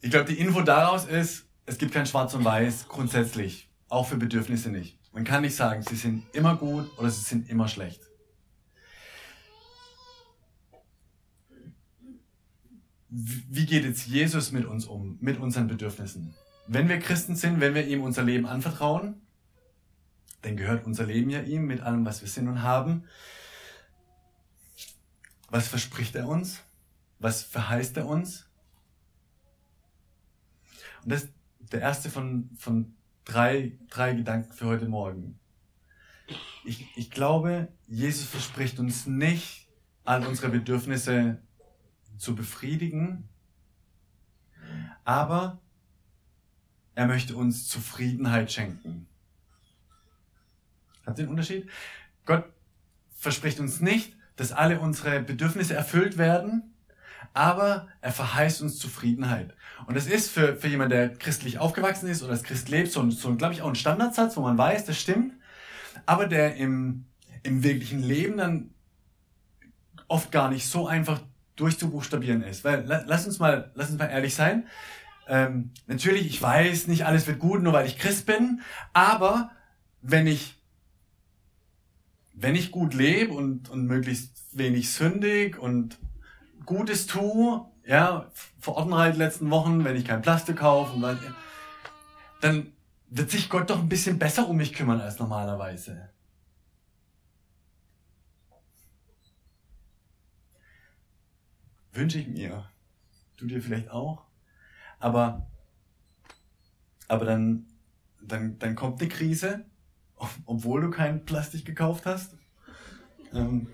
Ich 0.00 0.10
glaube, 0.10 0.32
die 0.32 0.38
Info 0.38 0.62
daraus 0.62 1.04
ist, 1.04 1.44
es 1.66 1.76
gibt 1.76 1.92
kein 1.92 2.06
Schwarz 2.06 2.32
und 2.32 2.46
Weiß 2.46 2.88
grundsätzlich, 2.88 3.68
auch 3.90 4.06
für 4.06 4.16
Bedürfnisse 4.16 4.70
nicht. 4.70 4.99
Man 5.12 5.24
kann 5.24 5.42
nicht 5.42 5.56
sagen, 5.56 5.82
sie 5.82 5.96
sind 5.96 6.24
immer 6.34 6.56
gut 6.56 6.96
oder 6.98 7.10
sie 7.10 7.22
sind 7.22 7.48
immer 7.48 7.68
schlecht. 7.68 8.00
Wie 13.08 13.66
geht 13.66 13.84
jetzt 13.84 14.06
Jesus 14.06 14.52
mit 14.52 14.66
uns 14.66 14.84
um, 14.86 15.18
mit 15.20 15.38
unseren 15.40 15.66
Bedürfnissen? 15.66 16.34
Wenn 16.68 16.88
wir 16.88 17.00
Christen 17.00 17.34
sind, 17.34 17.60
wenn 17.60 17.74
wir 17.74 17.84
ihm 17.86 18.02
unser 18.02 18.22
Leben 18.22 18.46
anvertrauen, 18.46 19.20
dann 20.42 20.56
gehört 20.56 20.86
unser 20.86 21.06
Leben 21.06 21.28
ja 21.28 21.42
ihm 21.42 21.66
mit 21.66 21.80
allem, 21.80 22.06
was 22.06 22.20
wir 22.20 22.28
sind 22.28 22.46
und 22.46 22.62
haben. 22.62 23.04
Was 25.48 25.66
verspricht 25.66 26.14
er 26.14 26.28
uns? 26.28 26.60
Was 27.18 27.42
verheißt 27.42 27.96
er 27.96 28.06
uns? 28.06 28.48
Und 31.02 31.10
das 31.10 31.24
ist 31.24 31.32
der 31.72 31.80
erste 31.80 32.10
von, 32.10 32.50
von 32.56 32.94
drei, 33.30 33.78
drei 33.90 34.14
Gedanken 34.14 34.52
für 34.52 34.66
heute 34.66 34.88
Morgen. 34.88 35.38
Ich, 36.64 36.86
ich 36.96 37.10
glaube, 37.10 37.68
Jesus 37.86 38.26
verspricht 38.26 38.78
uns 38.80 39.06
nicht, 39.06 39.68
all 40.04 40.26
unsere 40.26 40.48
Bedürfnisse 40.48 41.40
zu 42.18 42.34
befriedigen, 42.34 43.28
aber 45.04 45.60
er 46.96 47.06
möchte 47.06 47.36
uns 47.36 47.68
Zufriedenheit 47.68 48.50
schenken. 48.50 49.06
Habt 51.06 51.18
ihr 51.18 51.24
den 51.24 51.30
Unterschied? 51.30 51.68
Gott 52.26 52.44
verspricht 53.12 53.60
uns 53.60 53.80
nicht, 53.80 54.16
dass 54.34 54.50
alle 54.50 54.80
unsere 54.80 55.20
Bedürfnisse 55.20 55.74
erfüllt 55.74 56.18
werden, 56.18 56.69
aber 57.32 57.88
er 58.00 58.12
verheißt 58.12 58.62
uns 58.62 58.78
Zufriedenheit. 58.78 59.54
Und 59.86 59.96
das 59.96 60.06
ist 60.06 60.30
für, 60.30 60.56
für 60.56 60.68
jemand, 60.68 60.92
der 60.92 61.10
christlich 61.10 61.58
aufgewachsen 61.58 62.08
ist 62.08 62.22
oder 62.22 62.32
als 62.32 62.42
Christ 62.42 62.68
lebt, 62.68 62.90
so, 62.90 63.08
so 63.10 63.34
glaube 63.36 63.54
ich, 63.54 63.62
auch 63.62 63.68
ein 63.68 63.74
Standardsatz, 63.74 64.36
wo 64.36 64.42
man 64.42 64.58
weiß, 64.58 64.84
das 64.84 65.00
stimmt, 65.00 65.34
aber 66.06 66.26
der 66.26 66.56
im, 66.56 67.06
im 67.42 67.62
wirklichen 67.62 68.02
Leben 68.02 68.36
dann 68.36 68.70
oft 70.08 70.32
gar 70.32 70.50
nicht 70.50 70.66
so 70.66 70.86
einfach 70.86 71.20
durchzubuchstabieren 71.56 72.42
ist. 72.42 72.64
Weil, 72.64 72.84
lass 72.86 73.26
uns 73.26 73.38
mal, 73.38 73.70
lass 73.74 73.90
uns 73.90 73.98
mal 73.98 74.06
ehrlich 74.06 74.34
sein. 74.34 74.66
Ähm, 75.28 75.70
natürlich, 75.86 76.26
ich 76.26 76.42
weiß, 76.42 76.88
nicht 76.88 77.06
alles 77.06 77.26
wird 77.26 77.38
gut, 77.38 77.62
nur 77.62 77.72
weil 77.72 77.86
ich 77.86 77.98
Christ 77.98 78.26
bin, 78.26 78.62
aber 78.92 79.52
wenn 80.02 80.26
ich 80.26 80.60
wenn 82.40 82.54
ich 82.54 82.70
gut 82.70 82.94
lebe 82.94 83.34
und, 83.34 83.68
und 83.68 83.84
möglichst 83.86 84.56
wenig 84.56 84.90
sündig 84.90 85.58
und 85.58 85.98
Gutes 86.70 87.08
tue, 87.08 87.66
ja, 87.84 88.30
verorten 88.60 88.94
halt 88.94 89.16
letzten 89.16 89.50
Wochen, 89.50 89.84
wenn 89.84 89.96
ich 89.96 90.04
kein 90.04 90.22
Plastik 90.22 90.58
kaufe, 90.58 91.00
dann, 91.00 91.18
dann 92.40 92.72
wird 93.08 93.28
sich 93.28 93.50
Gott 93.50 93.70
doch 93.70 93.80
ein 93.80 93.88
bisschen 93.88 94.20
besser 94.20 94.48
um 94.48 94.56
mich 94.56 94.72
kümmern 94.72 95.00
als 95.00 95.18
normalerweise. 95.18 96.10
Wünsche 101.92 102.20
ich 102.20 102.28
mir. 102.28 102.70
Du 103.36 103.46
dir 103.46 103.60
vielleicht 103.60 103.90
auch. 103.90 104.22
Aber, 105.00 105.50
aber 107.08 107.24
dann, 107.24 107.66
dann, 108.22 108.60
dann 108.60 108.76
kommt 108.76 109.00
eine 109.00 109.08
Krise, 109.08 109.64
obwohl 110.46 110.82
du 110.82 110.90
kein 110.90 111.24
Plastik 111.24 111.64
gekauft 111.64 112.06
hast. 112.06 112.36
Ähm, 113.32 113.66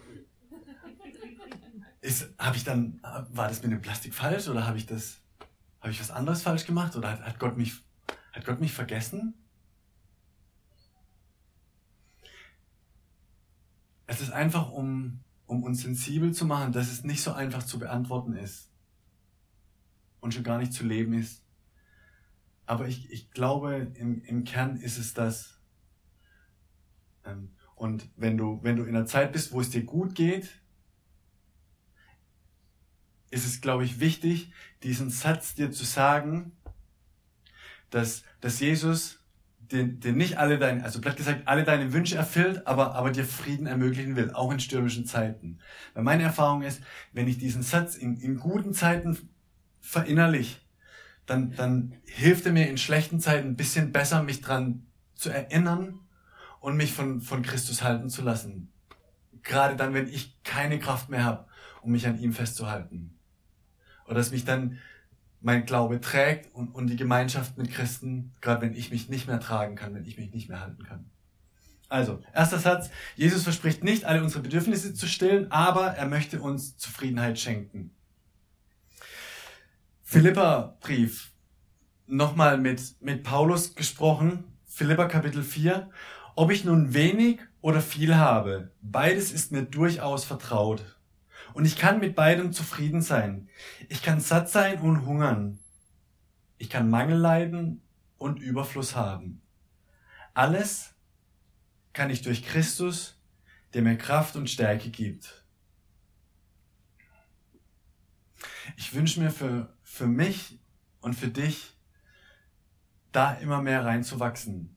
ist, 2.06 2.32
habe 2.38 2.56
ich 2.56 2.64
dann, 2.64 3.00
war 3.02 3.48
das 3.48 3.62
mit 3.62 3.72
dem 3.72 3.82
Plastik 3.82 4.14
falsch 4.14 4.48
oder 4.48 4.66
habe 4.66 4.78
ich 4.78 4.86
das, 4.86 5.18
habe 5.80 5.90
ich 5.90 6.00
was 6.00 6.12
anderes 6.12 6.42
falsch 6.42 6.64
gemacht 6.64 6.94
oder 6.94 7.10
hat, 7.10 7.22
hat 7.22 7.38
Gott 7.40 7.56
mich, 7.56 7.82
hat 8.32 8.44
Gott 8.44 8.60
mich 8.60 8.72
vergessen? 8.72 9.34
Es 14.06 14.20
ist 14.20 14.30
einfach, 14.30 14.70
um, 14.70 15.20
um 15.46 15.64
uns 15.64 15.82
sensibel 15.82 16.32
zu 16.32 16.46
machen, 16.46 16.72
dass 16.72 16.92
es 16.92 17.02
nicht 17.02 17.22
so 17.22 17.32
einfach 17.32 17.64
zu 17.64 17.80
beantworten 17.80 18.34
ist 18.34 18.70
und 20.20 20.32
schon 20.32 20.44
gar 20.44 20.58
nicht 20.58 20.72
zu 20.72 20.84
leben 20.84 21.12
ist. 21.12 21.42
Aber 22.66 22.86
ich, 22.86 23.10
ich 23.10 23.30
glaube, 23.32 23.92
im, 23.94 24.22
im 24.22 24.44
Kern 24.44 24.76
ist 24.76 24.98
es 24.98 25.12
das. 25.12 25.58
Ähm, 27.24 27.50
und 27.74 28.08
wenn 28.16 28.36
du, 28.36 28.60
wenn 28.62 28.76
du 28.76 28.84
in 28.84 28.94
einer 28.94 29.06
Zeit 29.06 29.32
bist, 29.32 29.52
wo 29.52 29.60
es 29.60 29.70
dir 29.70 29.84
gut 29.84 30.14
geht, 30.14 30.60
ist 33.36 33.46
es, 33.46 33.60
glaube 33.60 33.84
ich, 33.84 34.00
wichtig, 34.00 34.50
diesen 34.82 35.10
Satz 35.10 35.54
dir 35.54 35.70
zu 35.70 35.84
sagen, 35.84 36.52
dass, 37.90 38.22
dass 38.40 38.60
Jesus 38.60 39.20
dir, 39.70 39.84
dir 39.84 40.12
nicht 40.12 40.38
alle 40.38 40.58
deine, 40.58 40.82
also 40.84 41.00
platt 41.00 41.16
gesagt, 41.16 41.42
alle 41.46 41.64
deine 41.64 41.92
Wünsche 41.92 42.16
erfüllt, 42.16 42.66
aber, 42.66 42.94
aber 42.94 43.10
dir 43.10 43.24
Frieden 43.24 43.66
ermöglichen 43.66 44.16
will, 44.16 44.32
auch 44.32 44.50
in 44.52 44.60
stürmischen 44.60 45.04
Zeiten. 45.04 45.58
Weil 45.94 46.02
meine 46.02 46.22
Erfahrung 46.22 46.62
ist, 46.62 46.80
wenn 47.12 47.28
ich 47.28 47.38
diesen 47.38 47.62
Satz 47.62 47.94
in, 47.94 48.16
in 48.16 48.38
guten 48.38 48.72
Zeiten 48.72 49.18
verinnerlich, 49.80 50.66
dann, 51.26 51.52
dann 51.52 51.94
hilft 52.04 52.46
er 52.46 52.52
mir 52.52 52.68
in 52.68 52.78
schlechten 52.78 53.20
Zeiten 53.20 53.48
ein 53.48 53.56
bisschen 53.56 53.92
besser, 53.92 54.22
mich 54.22 54.40
dran 54.40 54.86
zu 55.14 55.30
erinnern 55.30 56.00
und 56.60 56.76
mich 56.76 56.92
von, 56.92 57.20
von 57.20 57.42
Christus 57.42 57.82
halten 57.82 58.08
zu 58.08 58.22
lassen. 58.22 58.72
Gerade 59.42 59.76
dann, 59.76 59.94
wenn 59.94 60.08
ich 60.08 60.42
keine 60.42 60.78
Kraft 60.78 61.08
mehr 61.08 61.24
habe, 61.24 61.46
um 61.82 61.92
mich 61.92 62.06
an 62.06 62.18
ihm 62.18 62.32
festzuhalten. 62.32 63.15
Oder 64.06 64.16
dass 64.16 64.30
mich 64.30 64.44
dann 64.44 64.78
mein 65.40 65.66
Glaube 65.66 66.00
trägt 66.00 66.54
und, 66.54 66.74
und 66.74 66.88
die 66.88 66.96
Gemeinschaft 66.96 67.56
mit 67.58 67.70
Christen, 67.70 68.32
gerade 68.40 68.62
wenn 68.62 68.74
ich 68.74 68.90
mich 68.90 69.08
nicht 69.08 69.26
mehr 69.28 69.40
tragen 69.40 69.76
kann, 69.76 69.94
wenn 69.94 70.04
ich 70.04 70.18
mich 70.18 70.32
nicht 70.32 70.48
mehr 70.48 70.60
halten 70.60 70.82
kann. 70.82 71.10
Also, 71.88 72.20
erster 72.34 72.58
Satz. 72.58 72.90
Jesus 73.14 73.44
verspricht 73.44 73.84
nicht, 73.84 74.04
alle 74.04 74.22
unsere 74.22 74.42
Bedürfnisse 74.42 74.92
zu 74.92 75.06
stillen, 75.06 75.52
aber 75.52 75.88
er 75.88 76.06
möchte 76.06 76.40
uns 76.40 76.76
Zufriedenheit 76.78 77.38
schenken. 77.38 77.92
Philippa 80.02 80.76
Brief. 80.80 81.32
Nochmal 82.06 82.58
mit, 82.58 83.00
mit 83.00 83.22
Paulus 83.22 83.74
gesprochen. 83.74 84.44
Philippa 84.64 85.06
Kapitel 85.06 85.42
4. 85.42 85.90
Ob 86.34 86.50
ich 86.50 86.64
nun 86.64 86.92
wenig 86.92 87.38
oder 87.60 87.80
viel 87.80 88.16
habe, 88.16 88.72
beides 88.82 89.32
ist 89.32 89.52
mir 89.52 89.62
durchaus 89.62 90.24
vertraut. 90.24 90.95
Und 91.56 91.64
ich 91.64 91.78
kann 91.78 92.00
mit 92.00 92.14
beidem 92.14 92.52
zufrieden 92.52 93.00
sein. 93.00 93.48
Ich 93.88 94.02
kann 94.02 94.20
satt 94.20 94.50
sein 94.50 94.78
und 94.82 95.06
hungern. 95.06 95.58
Ich 96.58 96.68
kann 96.68 96.90
Mangel 96.90 97.16
leiden 97.16 97.80
und 98.18 98.40
Überfluss 98.40 98.94
haben. 98.94 99.40
Alles 100.34 100.94
kann 101.94 102.10
ich 102.10 102.20
durch 102.20 102.44
Christus, 102.44 103.18
der 103.72 103.80
mir 103.80 103.96
Kraft 103.96 104.36
und 104.36 104.50
Stärke 104.50 104.90
gibt. 104.90 105.46
Ich 108.76 108.92
wünsche 108.92 109.18
mir 109.18 109.30
für, 109.30 109.74
für 109.82 110.06
mich 110.06 110.60
und 111.00 111.14
für 111.14 111.28
dich, 111.28 111.74
da 113.12 113.32
immer 113.32 113.62
mehr 113.62 113.82
reinzuwachsen, 113.82 114.76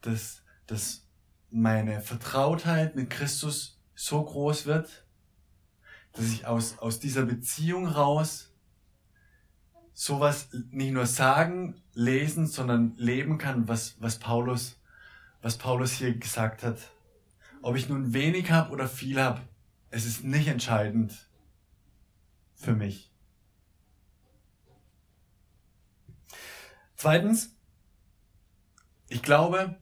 dass, 0.00 0.42
dass 0.66 1.06
meine 1.50 2.00
Vertrautheit 2.00 2.96
mit 2.96 3.10
Christus 3.10 3.78
so 3.94 4.24
groß 4.24 4.64
wird, 4.64 5.04
dass 6.12 6.26
ich 6.26 6.46
aus, 6.46 6.78
aus 6.78 7.00
dieser 7.00 7.24
Beziehung 7.24 7.86
raus 7.86 8.52
sowas 9.92 10.48
nicht 10.70 10.92
nur 10.92 11.06
sagen, 11.06 11.82
lesen, 11.92 12.46
sondern 12.46 12.94
leben 12.96 13.38
kann, 13.38 13.68
was, 13.68 13.96
was 14.00 14.18
Paulus 14.18 14.80
was 15.42 15.56
Paulus 15.56 15.92
hier 15.92 16.16
gesagt 16.16 16.62
hat. 16.62 16.78
Ob 17.62 17.76
ich 17.76 17.88
nun 17.88 18.12
wenig 18.12 18.50
habe 18.50 18.70
oder 18.70 18.88
viel 18.88 19.20
habe, 19.20 19.40
es 19.90 20.06
ist 20.06 20.24
nicht 20.24 20.48
entscheidend 20.48 21.28
für 22.54 22.74
mich. 22.74 23.10
Zweitens, 26.96 27.56
ich 29.08 29.22
glaube, 29.22 29.78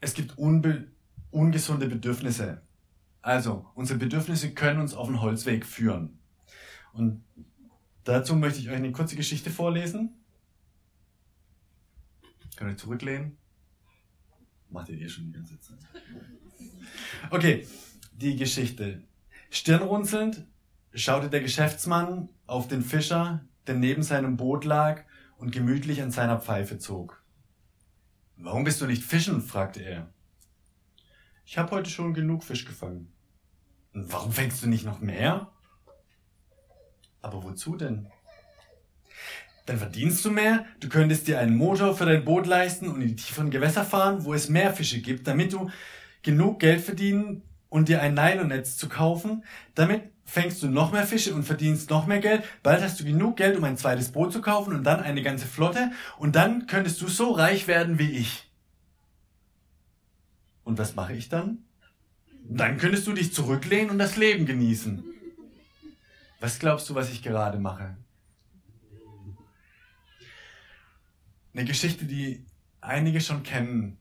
es 0.00 0.14
gibt 0.14 0.38
unbe 0.38 0.88
ungesunde 1.30 1.86
Bedürfnisse. 1.86 2.62
Also, 3.22 3.66
unsere 3.74 3.98
Bedürfnisse 3.98 4.54
können 4.54 4.80
uns 4.80 4.94
auf 4.94 5.08
den 5.08 5.20
Holzweg 5.20 5.66
führen. 5.66 6.18
Und 6.92 7.24
dazu 8.04 8.34
möchte 8.34 8.60
ich 8.60 8.68
euch 8.70 8.76
eine 8.76 8.92
kurze 8.92 9.16
Geschichte 9.16 9.50
vorlesen. 9.50 10.14
Könnt 12.56 12.72
ihr 12.72 12.76
zurücklehnen? 12.76 13.36
Macht 14.70 14.88
ihr 14.88 15.00
eh 15.00 15.08
schon 15.08 15.26
die 15.26 15.32
ganze 15.32 15.58
Zeit. 15.60 15.78
Okay, 17.30 17.66
die 18.12 18.36
Geschichte. 18.36 19.02
Stirnrunzelnd 19.50 20.46
schaute 20.94 21.28
der 21.28 21.40
Geschäftsmann 21.40 22.28
auf 22.46 22.68
den 22.68 22.82
Fischer, 22.82 23.44
der 23.66 23.74
neben 23.74 24.02
seinem 24.02 24.36
Boot 24.36 24.64
lag 24.64 25.04
und 25.38 25.52
gemütlich 25.52 26.02
an 26.02 26.10
seiner 26.10 26.38
Pfeife 26.38 26.78
zog. 26.78 27.22
Warum 28.36 28.64
bist 28.64 28.80
du 28.80 28.86
nicht 28.86 29.02
fischen? 29.02 29.42
fragte 29.42 29.80
er. 29.80 30.12
Ich 31.44 31.58
habe 31.58 31.70
heute 31.72 31.90
schon 31.90 32.14
genug 32.14 32.44
Fisch 32.44 32.64
gefangen. 32.64 33.12
Warum 33.92 34.32
fängst 34.32 34.62
du 34.62 34.68
nicht 34.68 34.84
noch 34.84 35.00
mehr? 35.00 35.50
Aber 37.22 37.42
wozu 37.42 37.76
denn? 37.76 38.08
Dann 39.66 39.78
verdienst 39.78 40.24
du 40.24 40.30
mehr, 40.30 40.64
du 40.80 40.88
könntest 40.88 41.28
dir 41.28 41.38
einen 41.38 41.56
Motor 41.56 41.96
für 41.96 42.06
dein 42.06 42.24
Boot 42.24 42.46
leisten 42.46 42.88
und 42.88 43.02
in 43.02 43.08
die 43.08 43.16
tieferen 43.16 43.50
Gewässer 43.50 43.84
fahren, 43.84 44.24
wo 44.24 44.34
es 44.34 44.48
mehr 44.48 44.72
Fische 44.72 45.00
gibt, 45.00 45.26
damit 45.26 45.52
du 45.52 45.70
genug 46.22 46.60
Geld 46.60 46.80
verdienen 46.80 47.42
und 47.68 47.88
dir 47.88 48.00
ein 48.00 48.14
Nylonnetz 48.14 48.76
zu 48.76 48.88
kaufen. 48.88 49.44
Damit 49.74 50.02
fängst 50.24 50.62
du 50.62 50.68
noch 50.68 50.92
mehr 50.92 51.06
Fische 51.06 51.34
und 51.34 51.44
verdienst 51.44 51.90
noch 51.90 52.06
mehr 52.06 52.20
Geld. 52.20 52.42
Bald 52.62 52.82
hast 52.82 53.00
du 53.00 53.04
genug 53.04 53.36
Geld, 53.36 53.56
um 53.56 53.64
ein 53.64 53.76
zweites 53.76 54.12
Boot 54.12 54.32
zu 54.32 54.40
kaufen 54.40 54.74
und 54.74 54.84
dann 54.84 55.00
eine 55.00 55.22
ganze 55.22 55.46
Flotte. 55.46 55.90
Und 56.18 56.36
dann 56.36 56.66
könntest 56.66 57.00
du 57.00 57.08
so 57.08 57.30
reich 57.30 57.66
werden 57.66 57.98
wie 57.98 58.10
ich. 58.10 58.49
Und 60.70 60.78
was 60.78 60.94
mache 60.94 61.14
ich 61.14 61.28
dann? 61.28 61.64
Dann 62.44 62.78
könntest 62.78 63.04
du 63.08 63.12
dich 63.12 63.34
zurücklehnen 63.34 63.90
und 63.90 63.98
das 63.98 64.16
Leben 64.16 64.46
genießen. 64.46 65.02
Was 66.38 66.60
glaubst 66.60 66.88
du, 66.88 66.94
was 66.94 67.10
ich 67.10 67.24
gerade 67.24 67.58
mache? 67.58 67.96
Eine 71.52 71.64
Geschichte, 71.64 72.04
die 72.04 72.46
einige 72.80 73.20
schon 73.20 73.42
kennen, 73.42 73.98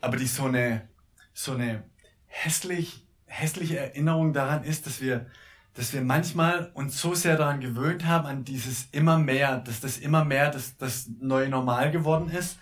aber 0.00 0.16
die 0.16 0.28
so 0.28 0.44
eine, 0.44 0.88
so 1.34 1.54
eine 1.54 1.82
hässlich, 2.26 3.04
hässliche 3.26 3.80
Erinnerung 3.80 4.32
daran 4.32 4.62
ist, 4.62 4.86
dass 4.86 5.00
wir, 5.00 5.26
dass 5.74 5.92
wir 5.92 6.02
manchmal 6.02 6.70
uns 6.74 7.00
so 7.00 7.16
sehr 7.16 7.36
daran 7.36 7.60
gewöhnt 7.60 8.06
haben, 8.06 8.26
an 8.26 8.44
dieses 8.44 8.86
immer 8.92 9.18
mehr, 9.18 9.58
dass 9.58 9.80
das 9.80 9.98
immer 9.98 10.24
mehr 10.24 10.52
das, 10.52 10.76
das 10.76 11.08
neue 11.18 11.48
Normal 11.48 11.90
geworden 11.90 12.30
ist. 12.30 12.58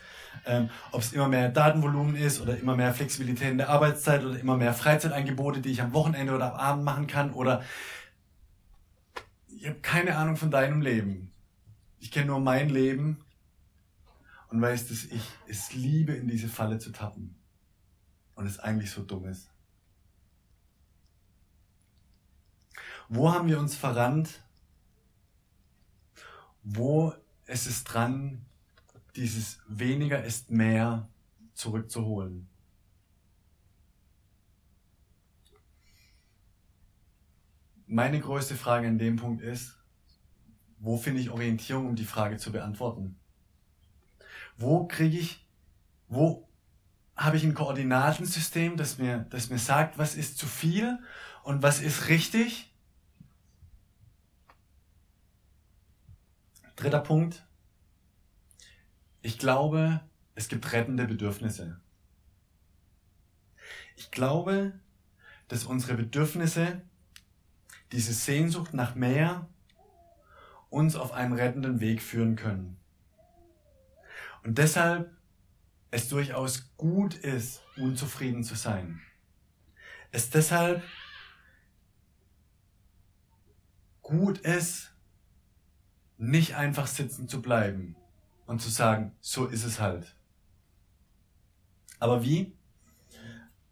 Ähm, 0.46 0.70
Ob 0.92 1.02
es 1.02 1.12
immer 1.12 1.28
mehr 1.28 1.48
Datenvolumen 1.48 2.16
ist 2.16 2.40
oder 2.40 2.56
immer 2.56 2.76
mehr 2.76 2.94
Flexibilität 2.94 3.50
in 3.50 3.58
der 3.58 3.68
Arbeitszeit 3.68 4.24
oder 4.24 4.38
immer 4.38 4.56
mehr 4.56 4.74
Freizeitangebote, 4.74 5.60
die 5.60 5.70
ich 5.70 5.82
am 5.82 5.92
Wochenende 5.92 6.34
oder 6.34 6.54
am 6.54 6.60
Abend 6.60 6.84
machen 6.84 7.06
kann 7.06 7.32
oder 7.32 7.62
ich 9.48 9.66
habe 9.66 9.80
keine 9.80 10.16
Ahnung 10.16 10.36
von 10.36 10.50
deinem 10.50 10.80
Leben. 10.80 11.32
Ich 11.98 12.10
kenne 12.10 12.28
nur 12.28 12.40
mein 12.40 12.70
Leben 12.70 13.22
und 14.48 14.60
weiß, 14.60 14.88
dass 14.88 15.04
ich 15.04 15.22
es 15.46 15.74
liebe, 15.74 16.12
in 16.12 16.28
diese 16.28 16.48
Falle 16.48 16.78
zu 16.78 16.90
tappen. 16.92 17.36
Und 18.34 18.46
es 18.46 18.58
eigentlich 18.58 18.90
so 18.90 19.02
dumm 19.02 19.26
ist. 19.26 19.50
Wo 23.10 23.32
haben 23.32 23.48
wir 23.48 23.58
uns 23.58 23.76
verrannt? 23.76 24.40
Wo 26.62 27.12
ist 27.46 27.66
es 27.66 27.84
dran, 27.84 28.46
dieses 29.16 29.60
weniger 29.68 30.22
ist 30.24 30.50
mehr 30.50 31.08
zurückzuholen? 31.54 32.48
Meine 37.86 38.20
größte 38.20 38.54
Frage 38.54 38.86
in 38.86 38.98
dem 38.98 39.16
Punkt 39.16 39.42
ist, 39.42 39.76
wo 40.78 40.96
finde 40.96 41.20
ich 41.20 41.30
Orientierung, 41.30 41.88
um 41.88 41.96
die 41.96 42.04
Frage 42.04 42.38
zu 42.38 42.52
beantworten? 42.52 43.18
Wo 44.56 44.86
kriege 44.86 45.18
ich, 45.18 45.46
wo 46.08 46.48
habe 47.16 47.36
ich 47.36 47.44
ein 47.44 47.54
Koordinatensystem, 47.54 48.76
das 48.76 48.98
mir, 48.98 49.26
das 49.30 49.50
mir 49.50 49.58
sagt, 49.58 49.98
was 49.98 50.14
ist 50.14 50.38
zu 50.38 50.46
viel 50.46 50.98
und 51.42 51.62
was 51.62 51.80
ist 51.80 52.08
richtig? 52.08 52.72
Dritter 56.76 57.00
Punkt. 57.00 57.44
Ich 59.22 59.38
glaube, 59.38 60.00
es 60.34 60.48
gibt 60.48 60.72
rettende 60.72 61.06
Bedürfnisse. 61.06 61.78
Ich 63.96 64.10
glaube, 64.10 64.72
dass 65.48 65.64
unsere 65.64 65.94
Bedürfnisse, 65.94 66.80
diese 67.92 68.14
Sehnsucht 68.14 68.72
nach 68.72 68.94
mehr, 68.94 69.46
uns 70.70 70.96
auf 70.96 71.12
einen 71.12 71.34
rettenden 71.34 71.80
Weg 71.80 72.00
führen 72.00 72.36
können. 72.36 72.78
Und 74.42 74.56
deshalb 74.56 75.14
es 75.90 76.08
durchaus 76.08 76.74
gut 76.78 77.14
ist, 77.14 77.60
unzufrieden 77.76 78.42
zu 78.42 78.54
sein. 78.54 79.02
Es 80.12 80.30
deshalb 80.30 80.82
gut 84.00 84.38
ist, 84.38 84.94
nicht 86.16 86.54
einfach 86.54 86.86
sitzen 86.86 87.28
zu 87.28 87.42
bleiben 87.42 87.96
und 88.50 88.60
zu 88.60 88.68
sagen, 88.68 89.12
so 89.20 89.46
ist 89.46 89.64
es 89.64 89.78
halt. 89.78 90.12
Aber 92.00 92.24
wie? 92.24 92.52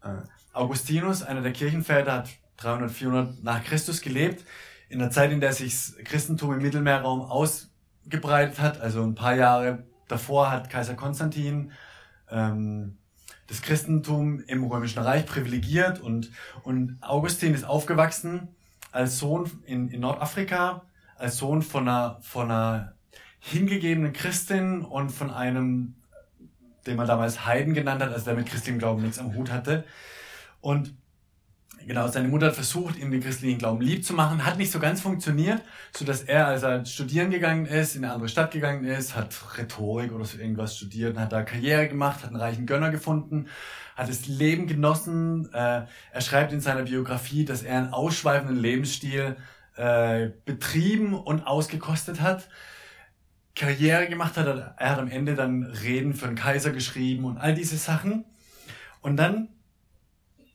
Äh, 0.01 0.21
Augustinus, 0.53 1.21
einer 1.21 1.41
der 1.41 1.51
Kirchenväter, 1.51 2.13
hat 2.13 2.29
300, 2.57 2.89
400 2.89 3.43
nach 3.43 3.61
Christus 3.65 3.99
gelebt 3.99 4.45
in 4.87 4.99
der 4.99 5.11
Zeit, 5.11 5.33
in 5.33 5.41
der 5.41 5.51
sich 5.51 5.73
das 5.73 5.95
Christentum 6.05 6.53
im 6.53 6.61
Mittelmeerraum 6.61 7.23
ausgebreitet 7.23 8.61
hat, 8.61 8.79
also 8.79 9.03
ein 9.03 9.15
paar 9.15 9.35
Jahre 9.35 9.83
davor 10.07 10.49
hat 10.49 10.69
Kaiser 10.69 10.95
Konstantin 10.95 11.73
ähm, 12.29 12.97
das 13.47 13.61
Christentum 13.61 14.39
im 14.47 14.63
Römischen 14.63 14.99
Reich 14.99 15.25
privilegiert 15.25 15.99
und, 15.99 16.31
und 16.63 16.97
Augustin 17.01 17.53
ist 17.53 17.65
aufgewachsen 17.65 18.47
als 18.93 19.19
Sohn 19.19 19.51
in, 19.65 19.89
in 19.89 19.99
Nordafrika, 19.99 20.83
als 21.17 21.35
Sohn 21.35 21.63
von 21.63 21.89
einer, 21.89 22.19
von 22.21 22.49
einer 22.49 22.93
hingegebenen 23.39 24.13
Christin 24.13 24.81
und 24.81 25.09
von 25.11 25.31
einem, 25.31 25.95
den 26.85 26.97
man 26.97 27.07
damals 27.07 27.45
Heiden 27.45 27.73
genannt 27.73 28.01
hat, 28.01 28.11
also 28.11 28.25
der 28.25 28.35
mit 28.35 28.47
christlichem 28.47 28.79
Glauben 28.79 29.01
nichts 29.01 29.19
am 29.19 29.33
Hut 29.35 29.51
hatte. 29.51 29.85
Und 30.61 30.93
genau, 31.87 32.07
seine 32.07 32.27
Mutter 32.27 32.47
hat 32.47 32.55
versucht, 32.55 32.97
ihm 32.97 33.11
den 33.11 33.21
christlichen 33.21 33.57
Glauben 33.57 33.81
lieb 33.81 34.03
zu 34.05 34.13
machen, 34.13 34.45
hat 34.45 34.57
nicht 34.57 34.71
so 34.71 34.79
ganz 34.79 35.01
funktioniert, 35.01 35.61
so 35.95 36.05
dass 36.05 36.21
er, 36.23 36.47
als 36.47 36.63
er 36.63 36.85
studieren 36.85 37.31
gegangen 37.31 37.65
ist, 37.65 37.95
in 37.95 38.03
eine 38.03 38.13
andere 38.13 38.29
Stadt 38.29 38.51
gegangen 38.51 38.83
ist, 38.83 39.15
hat 39.15 39.33
Rhetorik 39.57 40.11
oder 40.11 40.25
so 40.25 40.37
irgendwas 40.37 40.75
studiert 40.75 41.15
und 41.15 41.21
hat 41.21 41.31
da 41.31 41.43
Karriere 41.43 41.87
gemacht, 41.87 42.23
hat 42.23 42.29
einen 42.29 42.41
reichen 42.41 42.65
Gönner 42.65 42.91
gefunden, 42.91 43.47
hat 43.95 44.09
das 44.09 44.27
Leben 44.27 44.67
genossen. 44.67 45.51
Äh, 45.53 45.85
er 46.11 46.21
schreibt 46.21 46.53
in 46.53 46.61
seiner 46.61 46.83
Biografie, 46.83 47.45
dass 47.45 47.63
er 47.63 47.77
einen 47.77 47.93
ausschweifenden 47.93 48.57
Lebensstil 48.57 49.37
äh, 49.75 50.29
betrieben 50.45 51.13
und 51.13 51.47
ausgekostet 51.47 52.21
hat. 52.21 52.49
Karriere 53.59 54.07
gemacht 54.07 54.37
hat, 54.37 54.47
er 54.47 54.89
hat 54.89 54.99
am 54.99 55.09
Ende 55.09 55.35
dann 55.35 55.63
Reden 55.63 56.13
für 56.13 56.27
den 56.27 56.35
Kaiser 56.35 56.71
geschrieben 56.71 57.25
und 57.25 57.37
all 57.37 57.53
diese 57.53 57.75
Sachen. 57.75 58.23
Und 59.01 59.17
dann 59.17 59.49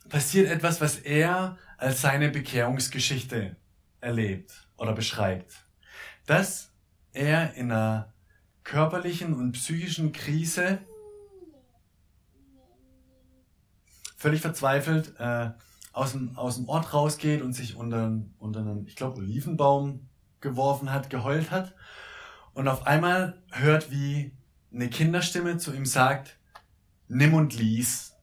passiert 0.09 0.51
etwas, 0.51 0.81
was 0.81 0.97
er 0.97 1.59
als 1.77 2.01
seine 2.01 2.31
Bekehrungsgeschichte 2.31 3.57
erlebt 4.01 4.67
oder 4.79 4.95
beschreibt. 4.95 5.67
Dass 6.25 6.73
er 7.12 7.53
in 7.55 7.71
einer 7.71 8.14
körperlichen 8.62 9.35
und 9.35 9.53
psychischen 9.53 10.12
Krise 10.12 10.79
völlig 14.17 14.40
verzweifelt 14.40 15.12
äh, 15.19 15.51
aus, 15.93 16.12
dem, 16.12 16.38
aus 16.38 16.57
dem 16.57 16.71
Ort 16.71 16.95
rausgeht 16.95 17.43
und 17.43 17.53
sich 17.53 17.77
unter, 17.77 18.19
unter 18.38 18.61
einen, 18.61 18.87
ich 18.87 18.97
glaube, 18.97 19.19
Olivenbaum 19.19 20.09
geworfen 20.40 20.90
hat, 20.90 21.11
geheult 21.11 21.51
hat. 21.51 21.75
Und 22.55 22.69
auf 22.69 22.87
einmal 22.87 23.43
hört, 23.51 23.90
wie 23.90 24.33
eine 24.73 24.88
Kinderstimme 24.88 25.59
zu 25.59 25.75
ihm 25.75 25.87
sagt, 25.87 26.38
nimm 27.09 27.35
und 27.35 27.55
lies. 27.55 28.14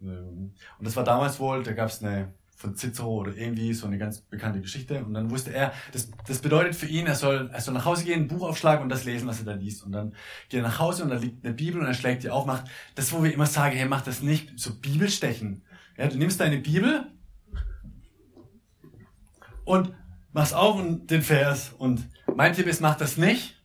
Und 0.00 0.54
das 0.78 0.96
war 0.96 1.04
damals 1.04 1.40
wohl, 1.40 1.62
da 1.62 1.72
gab 1.72 1.88
es 1.88 2.02
eine 2.02 2.32
von 2.60 2.76
Cicero 2.76 3.08
oder 3.08 3.34
irgendwie 3.34 3.72
so 3.72 3.86
eine 3.86 3.96
ganz 3.96 4.20
bekannte 4.20 4.60
Geschichte. 4.60 5.02
Und 5.02 5.14
dann 5.14 5.30
wusste 5.30 5.50
er, 5.50 5.72
das, 5.92 6.10
das 6.26 6.40
bedeutet 6.40 6.76
für 6.76 6.86
ihn, 6.86 7.06
er 7.06 7.14
soll, 7.14 7.48
er 7.50 7.60
soll 7.60 7.72
nach 7.72 7.86
Hause 7.86 8.04
gehen, 8.04 8.22
ein 8.22 8.28
Buch 8.28 8.46
aufschlagen 8.46 8.82
und 8.82 8.90
das 8.90 9.06
lesen, 9.06 9.26
was 9.26 9.38
er 9.38 9.46
da 9.46 9.54
liest. 9.54 9.82
Und 9.82 9.92
dann 9.92 10.10
geht 10.50 10.60
er 10.60 10.62
nach 10.62 10.78
Hause 10.78 11.02
und 11.02 11.08
da 11.08 11.16
liegt 11.16 11.42
eine 11.42 11.54
Bibel 11.54 11.80
und 11.80 11.86
er 11.86 11.94
schlägt 11.94 12.22
die 12.22 12.28
auf, 12.28 12.44
macht 12.44 12.64
das, 12.96 13.12
wo 13.12 13.24
wir 13.24 13.32
immer 13.32 13.46
sagen, 13.46 13.76
hey, 13.76 13.88
mach 13.88 14.02
das 14.02 14.20
nicht, 14.20 14.58
so 14.58 14.74
Bibelstechen. 14.74 15.62
Ja, 15.96 16.08
du 16.08 16.18
nimmst 16.18 16.38
deine 16.38 16.58
Bibel 16.58 17.06
und 19.64 19.94
machst 20.32 20.54
auf 20.54 20.76
und 20.76 21.10
den 21.10 21.22
Vers. 21.22 21.72
Und 21.78 22.06
mein 22.40 22.54
Tipp 22.54 22.68
ist, 22.68 22.80
mach 22.80 22.96
das 22.96 23.18
nicht. 23.18 23.62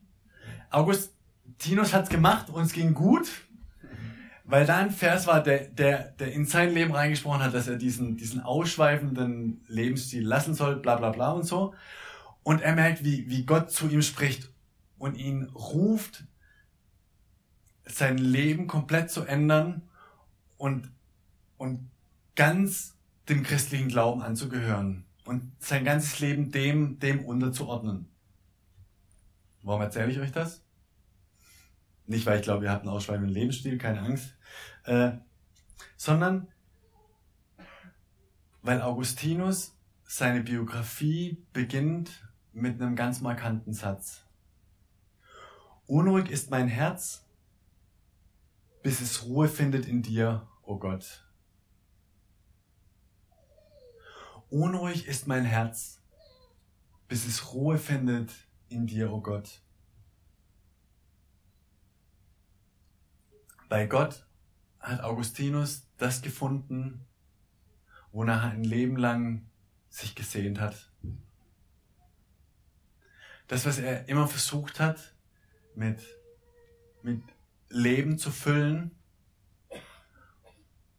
Augustinus 0.69 1.93
hat's 1.93 2.09
gemacht 2.09 2.49
und 2.49 2.61
es 2.63 2.73
ging 2.73 2.93
gut. 2.93 3.25
Weil 4.43 4.65
da 4.65 4.75
ein 4.75 4.91
Vers 4.91 5.27
war, 5.27 5.41
der, 5.41 5.69
der, 5.69 6.11
der 6.19 6.33
in 6.33 6.45
sein 6.45 6.73
Leben 6.73 6.91
reingesprochen 6.91 7.41
hat, 7.41 7.53
dass 7.53 7.69
er 7.69 7.77
diesen, 7.77 8.17
diesen 8.17 8.41
ausschweifenden 8.41 9.63
Lebensstil 9.69 10.27
lassen 10.27 10.55
soll, 10.55 10.75
bla 10.75 10.97
bla 10.97 11.11
bla 11.11 11.31
und 11.31 11.45
so. 11.45 11.73
Und 12.43 12.61
er 12.63 12.75
merkt, 12.75 13.05
wie, 13.05 13.29
wie 13.29 13.45
Gott 13.45 13.71
zu 13.71 13.87
ihm 13.87 14.01
spricht 14.01 14.51
und 14.97 15.15
ihn 15.15 15.45
ruft, 15.45 16.25
sein 17.85 18.17
Leben 18.17 18.67
komplett 18.67 19.09
zu 19.09 19.23
ändern 19.23 19.83
und, 20.57 20.91
und 21.55 21.89
ganz 22.35 22.97
dem 23.29 23.41
christlichen 23.43 23.87
Glauben 23.87 24.21
anzugehören 24.21 25.05
und 25.23 25.53
sein 25.59 25.85
ganzes 25.85 26.19
Leben 26.19 26.51
dem, 26.51 26.99
dem 26.99 27.23
unterzuordnen. 27.23 28.09
Warum 29.65 29.81
erzähle 29.81 30.11
ich 30.11 30.19
euch 30.19 30.31
das? 30.31 30.63
Nicht, 32.05 32.27
weil 32.27 32.37
ich 32.37 32.43
glaube, 32.43 32.65
ihr 32.65 32.71
habt 32.71 32.83
einen 32.83 32.91
ausschweifenden 32.91 33.33
Lebensstil, 33.33 33.79
keine 33.79 33.99
Angst, 33.99 34.37
äh, 34.83 35.13
sondern 35.97 36.47
weil 38.61 38.79
Augustinus 38.83 39.75
seine 40.03 40.41
Biografie 40.41 41.43
beginnt 41.51 42.29
mit 42.53 42.79
einem 42.79 42.95
ganz 42.95 43.21
markanten 43.21 43.73
Satz. 43.73 44.27
Unruhig 45.87 46.29
ist 46.29 46.51
mein 46.51 46.67
Herz, 46.67 47.25
bis 48.83 49.01
es 49.01 49.23
Ruhe 49.23 49.47
findet 49.47 49.87
in 49.87 50.03
dir, 50.03 50.47
o 50.61 50.73
oh 50.73 50.77
Gott. 50.77 51.27
Unruhig 54.51 55.07
ist 55.07 55.25
mein 55.25 55.43
Herz, 55.43 56.03
bis 57.07 57.25
es 57.25 57.51
Ruhe 57.51 57.79
findet 57.79 58.31
in 58.75 58.85
dir, 58.85 59.11
o 59.11 59.15
oh 59.15 59.21
Gott. 59.21 59.61
Bei 63.69 63.87
Gott 63.87 64.27
hat 64.79 65.01
Augustinus 65.01 65.87
das 65.97 66.21
gefunden, 66.21 67.05
wonach 68.11 68.43
er 68.43 68.51
ein 68.51 68.63
Leben 68.63 68.97
lang 68.97 69.45
sich 69.89 70.13
gesehnt 70.13 70.59
hat. 70.59 70.91
Das, 73.47 73.65
was 73.65 73.79
er 73.79 74.07
immer 74.09 74.27
versucht 74.27 74.79
hat, 74.79 75.15
mit, 75.73 76.01
mit 77.01 77.21
Leben 77.69 78.17
zu 78.17 78.31
füllen 78.31 78.91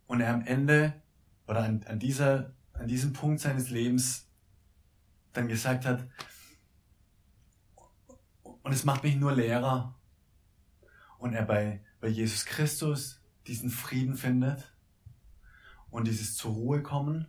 und 0.06 0.20
er 0.20 0.32
am 0.32 0.44
Ende 0.44 1.00
oder 1.46 1.62
an, 1.62 1.84
an, 1.84 1.98
dieser, 1.98 2.54
an 2.72 2.88
diesem 2.88 3.12
Punkt 3.12 3.40
seines 3.40 3.70
Lebens 3.70 4.28
dann 5.32 5.48
gesagt 5.48 5.84
hat, 5.84 6.06
und 8.66 8.72
es 8.72 8.84
macht 8.84 9.02
mich 9.02 9.16
nur 9.16 9.32
leerer. 9.32 9.94
Und 11.18 11.32
er 11.32 11.44
bei 11.44 11.80
bei 12.06 12.08
Jesus 12.08 12.44
Christus 12.44 13.20
diesen 13.46 13.70
Frieden 13.70 14.16
findet 14.16 14.72
und 15.90 16.06
dieses 16.06 16.36
zur 16.36 16.52
Ruhe 16.52 16.82
kommen, 16.82 17.28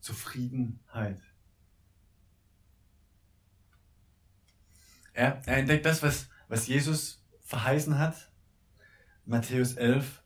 Zufriedenheit. 0.00 1.20
Er, 5.12 5.42
er 5.46 5.56
entdeckt 5.56 5.86
das, 5.86 6.02
was, 6.02 6.28
was 6.48 6.66
Jesus 6.66 7.24
verheißen 7.42 7.98
hat. 7.98 8.30
Matthäus 9.24 9.74
11. 9.74 10.22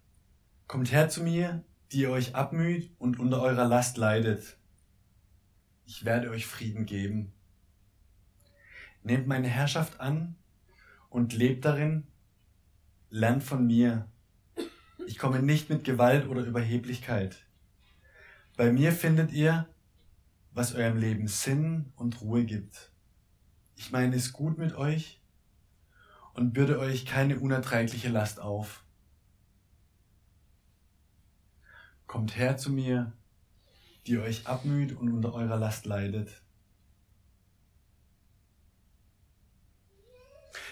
Kommt 0.67 0.93
her 0.93 1.09
zu 1.09 1.23
mir, 1.23 1.65
die 1.93 2.03
ihr 2.03 2.11
euch 2.11 2.35
abmüht 2.35 2.95
und 2.99 3.19
unter 3.19 3.43
eurer 3.43 3.67
Last 3.67 3.97
leidet. 3.97 4.59
Ich 5.87 6.05
werde 6.05 6.31
euch 6.31 6.47
Frieden 6.47 6.85
geben. 6.85 7.33
Nehmt 9.05 9.29
meine 9.29 9.49
Herrschaft 9.49 10.01
an 10.01 10.35
und 11.11 11.33
lebt 11.33 11.65
darin, 11.65 12.09
lernt 13.09 13.45
von 13.45 13.67
mir. 13.67 14.11
Ich 15.07 15.17
komme 15.17 15.41
nicht 15.41 15.71
mit 15.71 15.85
Gewalt 15.85 16.27
oder 16.27 16.43
Überheblichkeit. 16.43 17.47
Bei 18.57 18.73
mir 18.73 18.91
findet 18.91 19.33
ihr, 19.33 19.69
was 20.51 20.75
eurem 20.75 20.97
Leben 20.99 21.29
Sinn 21.29 21.93
und 21.95 22.21
Ruhe 22.21 22.45
gibt. 22.45 22.91
Ich 23.77 23.93
meine 23.93 24.17
es 24.17 24.33
gut 24.33 24.59
mit 24.59 24.75
euch 24.75 25.21
und 26.35 26.53
bürde 26.53 26.81
euch 26.81 27.07
keine 27.07 27.39
unerträgliche 27.39 28.09
Last 28.09 28.41
auf. 28.41 28.85
Kommt 32.09 32.37
her 32.37 32.57
zu 32.57 32.73
mir, 32.73 33.13
die 34.07 34.19
euch 34.19 34.47
abmüht 34.47 34.93
und 34.93 35.13
unter 35.13 35.35
eurer 35.35 35.57
Last 35.57 35.87
leidet 35.87 36.43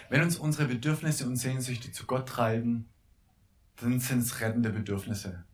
Wenn 0.08 0.22
uns 0.22 0.36
unsere 0.36 0.68
Bedürfnisse 0.68 1.26
und 1.26 1.36
Sehnsüchte 1.36 1.90
zu 1.90 2.06
Gott 2.06 2.28
treiben, 2.28 2.88
dann 3.76 4.00
sind 4.00 4.20
es 4.20 4.40
rettende 4.40 4.70
Bedürfnisse. 4.70 5.44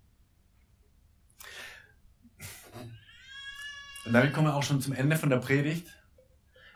Und 4.05 4.13
damit 4.13 4.33
kommen 4.33 4.49
wir 4.49 4.55
auch 4.55 4.63
schon 4.63 4.81
zum 4.81 4.93
Ende 4.93 5.17
von 5.17 5.31
der 5.31 5.39
Predigt, 5.39 5.87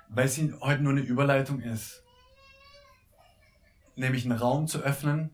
weil 0.08 0.28
sie 0.28 0.54
heute 0.60 0.82
nur 0.82 0.92
eine 0.92 1.00
Überleitung 1.00 1.60
ist. 1.60 2.02
Nämlich 3.96 4.24
einen 4.24 4.38
Raum 4.38 4.66
zu 4.66 4.80
öffnen, 4.80 5.30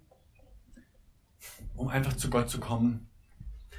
um 1.75 1.89
einfach 1.89 2.17
zu 2.17 2.31
Gott 2.31 2.49
zu 2.49 2.61
kommen. 2.61 3.09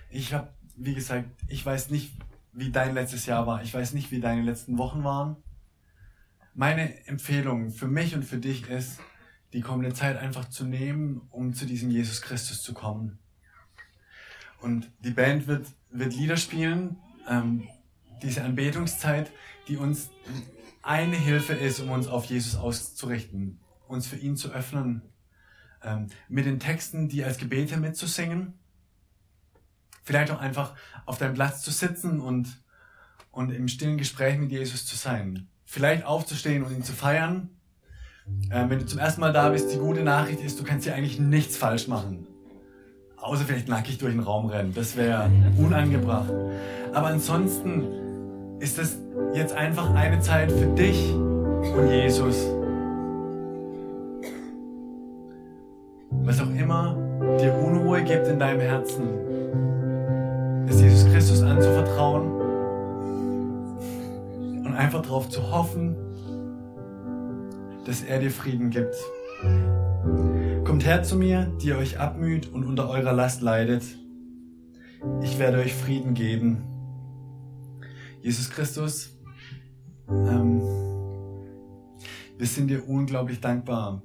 Ich 0.10 0.34
habe, 0.34 0.54
wie 0.78 0.94
gesagt, 0.94 1.30
ich 1.48 1.66
weiß 1.66 1.90
nicht, 1.90 2.14
wie 2.54 2.72
dein 2.72 2.94
letztes 2.94 3.26
Jahr 3.26 3.48
war. 3.48 3.64
Ich 3.64 3.74
weiß 3.74 3.94
nicht, 3.94 4.12
wie 4.12 4.20
deine 4.20 4.42
letzten 4.42 4.78
Wochen 4.78 5.04
waren 5.04 5.38
meine 6.54 7.06
Empfehlung 7.08 7.72
für 7.72 7.88
mich 7.88 8.16
und 8.16 8.24
für 8.24 8.38
dich 8.38 8.70
ist, 8.70 9.00
die 9.54 9.62
kommende 9.62 9.94
Zeit 9.94 10.18
einfach 10.18 10.50
zu 10.50 10.66
nehmen, 10.66 11.22
um 11.30 11.54
zu 11.54 11.66
diesem 11.66 11.90
Jesus 11.90 12.22
Christus 12.22 12.62
zu 12.62 12.74
kommen. 12.74 13.20
Und 14.62 14.92
die 15.00 15.12
Band 15.12 15.48
wird, 15.48 15.68
wird 15.90 16.16
Lieder 16.16 16.38
spielen, 16.38 16.98
ähm, 17.28 17.68
diese 18.22 18.44
Anbetungszeit, 18.44 19.32
die 19.68 19.78
uns 19.78 20.10
eine 20.84 21.16
Hilfe 21.16 21.54
ist, 21.54 21.80
um 21.80 21.90
uns 21.90 22.08
auf 22.08 22.26
Jesus 22.26 22.56
auszurichten, 22.56 23.60
uns 23.88 24.08
für 24.08 24.18
ihn 24.18 24.38
zu 24.38 24.52
öffnen, 24.52 25.02
ähm, 25.84 26.08
mit 26.30 26.46
den 26.46 26.60
Texten, 26.60 27.10
die 27.10 27.24
als 27.24 27.38
Gebete 27.38 27.78
mitzusingen, 27.78 28.54
vielleicht 30.12 30.32
auch 30.32 30.42
einfach 30.42 30.74
auf 31.06 31.18
deinem 31.18 31.36
Platz 31.36 31.62
zu 31.62 31.72
sitzen 31.72 32.20
und, 32.20 32.62
und 33.32 33.52
im 33.52 33.68
stillen 33.68 33.98
Gespräch 33.98 34.38
mit 34.38 34.52
Jesus 34.52 34.86
zu 34.86 34.98
sein 34.98 35.48
vielleicht 35.72 36.06
aufzustehen 36.06 36.64
und 36.64 36.74
ihn 36.74 36.84
zu 36.84 36.92
feiern. 36.92 37.50
Ähm, 38.52 38.70
wenn 38.70 38.80
du 38.80 38.86
zum 38.86 39.00
ersten 39.00 39.22
Mal 39.22 39.32
da 39.32 39.50
bist, 39.50 39.74
die 39.74 39.78
gute 39.78 40.04
Nachricht 40.04 40.44
ist, 40.44 40.60
du 40.60 40.66
kannst 40.66 40.84
hier 40.84 40.96
eigentlich 40.96 41.18
nichts 41.18 41.56
falsch 41.56 41.88
machen. 41.88 42.28
Außer 43.16 43.46
vielleicht 43.46 43.70
nackig 43.70 43.98
durch 43.98 44.14
den 44.14 44.22
Raum 44.22 44.48
rennen. 44.48 44.74
Das 44.76 44.98
wäre 44.98 45.32
unangebracht. 45.58 46.34
Aber 46.92 47.08
ansonsten 47.08 48.60
ist 48.60 48.78
das 48.78 48.98
jetzt 49.34 49.54
einfach 49.54 49.94
eine 49.94 50.20
Zeit 50.20 50.52
für 50.52 50.66
dich 50.76 51.14
und 51.14 51.88
Jesus. 51.90 52.36
Was 56.24 56.42
auch 56.42 56.50
immer 56.50 56.98
dir 57.40 57.54
Unruhe 57.56 58.04
gibt 58.04 58.28
in 58.28 58.40
deinem 58.40 58.60
Herzen, 58.60 59.08
ist 60.72 60.80
Jesus 60.80 61.06
Christus 61.12 61.42
anzuvertrauen 61.42 62.32
und 64.66 64.74
einfach 64.74 65.02
darauf 65.02 65.28
zu 65.28 65.52
hoffen, 65.52 65.98
dass 67.86 68.02
er 68.04 68.20
dir 68.20 68.32
Frieden 68.32 68.70
gibt. 68.70 68.96
Kommt 70.64 70.86
her 70.86 71.04
zu 71.04 71.18
mir, 71.18 71.52
die 71.62 71.68
ihr 71.68 71.78
euch 71.78 72.00
abmüht 72.00 72.54
und 72.54 72.64
unter 72.64 72.90
eurer 72.90 73.12
Last 73.12 73.42
leidet. 73.42 73.84
Ich 75.22 75.40
werde 75.40 75.58
euch 75.58 75.74
Frieden 75.74 76.14
geben. 76.14 76.64
Jesus 78.22 78.50
Christus, 78.50 79.18
ähm, 80.08 80.62
wir 82.38 82.48
sind 82.48 82.70
dir 82.70 82.88
unglaublich 82.88 83.42
dankbar, 83.42 84.04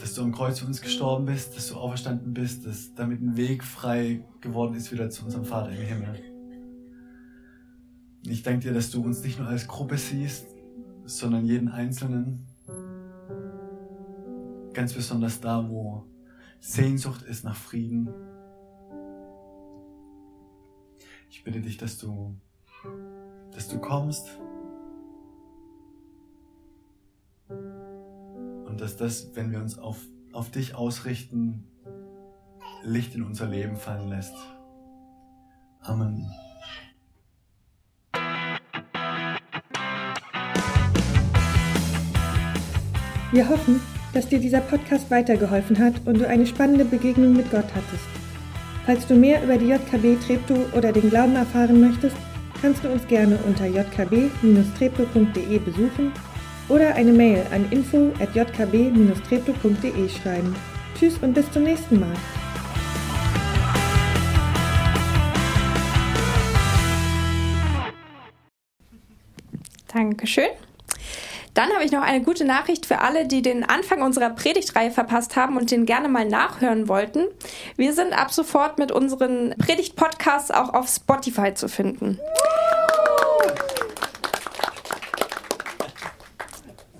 dass 0.00 0.14
du 0.14 0.22
am 0.22 0.32
Kreuz 0.32 0.60
für 0.60 0.66
uns 0.66 0.80
gestorben 0.80 1.26
bist, 1.26 1.56
dass 1.56 1.68
du 1.68 1.74
auferstanden 1.74 2.32
bist, 2.32 2.66
dass 2.66 2.94
damit 2.94 3.20
ein 3.20 3.36
Weg 3.36 3.64
frei 3.64 4.24
geworden 4.40 4.74
ist 4.74 4.92
wieder 4.92 5.10
zu 5.10 5.24
unserem 5.24 5.44
Vater 5.44 5.70
im 5.70 5.82
Himmel. 5.82 6.22
Ich 8.26 8.42
danke 8.42 8.60
dir, 8.60 8.74
dass 8.74 8.90
du 8.90 9.02
uns 9.02 9.22
nicht 9.22 9.38
nur 9.38 9.48
als 9.48 9.66
Gruppe 9.66 9.96
siehst, 9.96 10.46
sondern 11.04 11.44
jeden 11.44 11.68
Einzelnen. 11.68 12.46
Ganz 14.72 14.92
besonders 14.92 15.40
da, 15.40 15.68
wo 15.68 16.04
Sehnsucht 16.60 17.22
ist 17.22 17.44
nach 17.44 17.56
Frieden. 17.56 18.08
Ich 21.30 21.42
bitte 21.42 21.60
dich, 21.60 21.76
dass 21.76 21.98
du, 21.98 22.36
dass 23.52 23.68
du 23.68 23.78
kommst 23.78 24.38
dass 28.80 28.96
das, 28.96 29.34
wenn 29.34 29.50
wir 29.50 29.60
uns 29.60 29.78
auf, 29.78 29.98
auf 30.32 30.50
dich 30.50 30.74
ausrichten, 30.74 31.64
Licht 32.82 33.14
in 33.14 33.22
unser 33.22 33.46
Leben 33.46 33.76
fallen 33.76 34.08
lässt. 34.08 34.34
Amen. 35.82 36.30
Wir 43.30 43.48
hoffen, 43.48 43.80
dass 44.14 44.28
dir 44.28 44.38
dieser 44.38 44.60
Podcast 44.60 45.10
weitergeholfen 45.10 45.78
hat 45.78 45.94
und 46.06 46.18
du 46.18 46.26
eine 46.26 46.46
spannende 46.46 46.84
Begegnung 46.84 47.34
mit 47.34 47.50
Gott 47.50 47.66
hattest. 47.74 48.08
Falls 48.86 49.06
du 49.06 49.14
mehr 49.14 49.44
über 49.44 49.58
die 49.58 49.66
JKB 49.66 50.18
Treptow 50.24 50.72
oder 50.74 50.92
den 50.92 51.10
Glauben 51.10 51.36
erfahren 51.36 51.78
möchtest, 51.78 52.16
kannst 52.62 52.82
du 52.84 52.88
uns 52.88 53.06
gerne 53.06 53.38
unter 53.46 53.66
jkb-treptow.de 53.66 55.58
besuchen 55.58 56.12
oder 56.68 56.94
eine 56.94 57.12
Mail 57.12 57.44
an 57.52 57.70
info@jkb-treptow.de 57.70 60.08
schreiben. 60.08 60.56
Tschüss 60.98 61.18
und 61.18 61.34
bis 61.34 61.52
zum 61.52 61.64
nächsten 61.64 62.00
Mal. 62.00 62.14
Dankeschön. 69.92 70.48
Dann 71.54 71.72
habe 71.72 71.82
ich 71.82 71.90
noch 71.90 72.02
eine 72.02 72.22
gute 72.22 72.44
Nachricht 72.44 72.86
für 72.86 73.00
alle, 73.00 73.26
die 73.26 73.42
den 73.42 73.68
Anfang 73.68 74.02
unserer 74.02 74.30
Predigtreihe 74.30 74.92
verpasst 74.92 75.34
haben 75.34 75.56
und 75.56 75.72
den 75.72 75.86
gerne 75.86 76.08
mal 76.08 76.24
nachhören 76.24 76.86
wollten. 76.86 77.24
Wir 77.76 77.92
sind 77.94 78.12
ab 78.12 78.32
sofort 78.32 78.78
mit 78.78 78.92
unseren 78.92 79.56
Predigt-Podcasts 79.58 80.52
auch 80.52 80.72
auf 80.72 80.88
Spotify 80.88 81.54
zu 81.54 81.68
finden. 81.68 82.20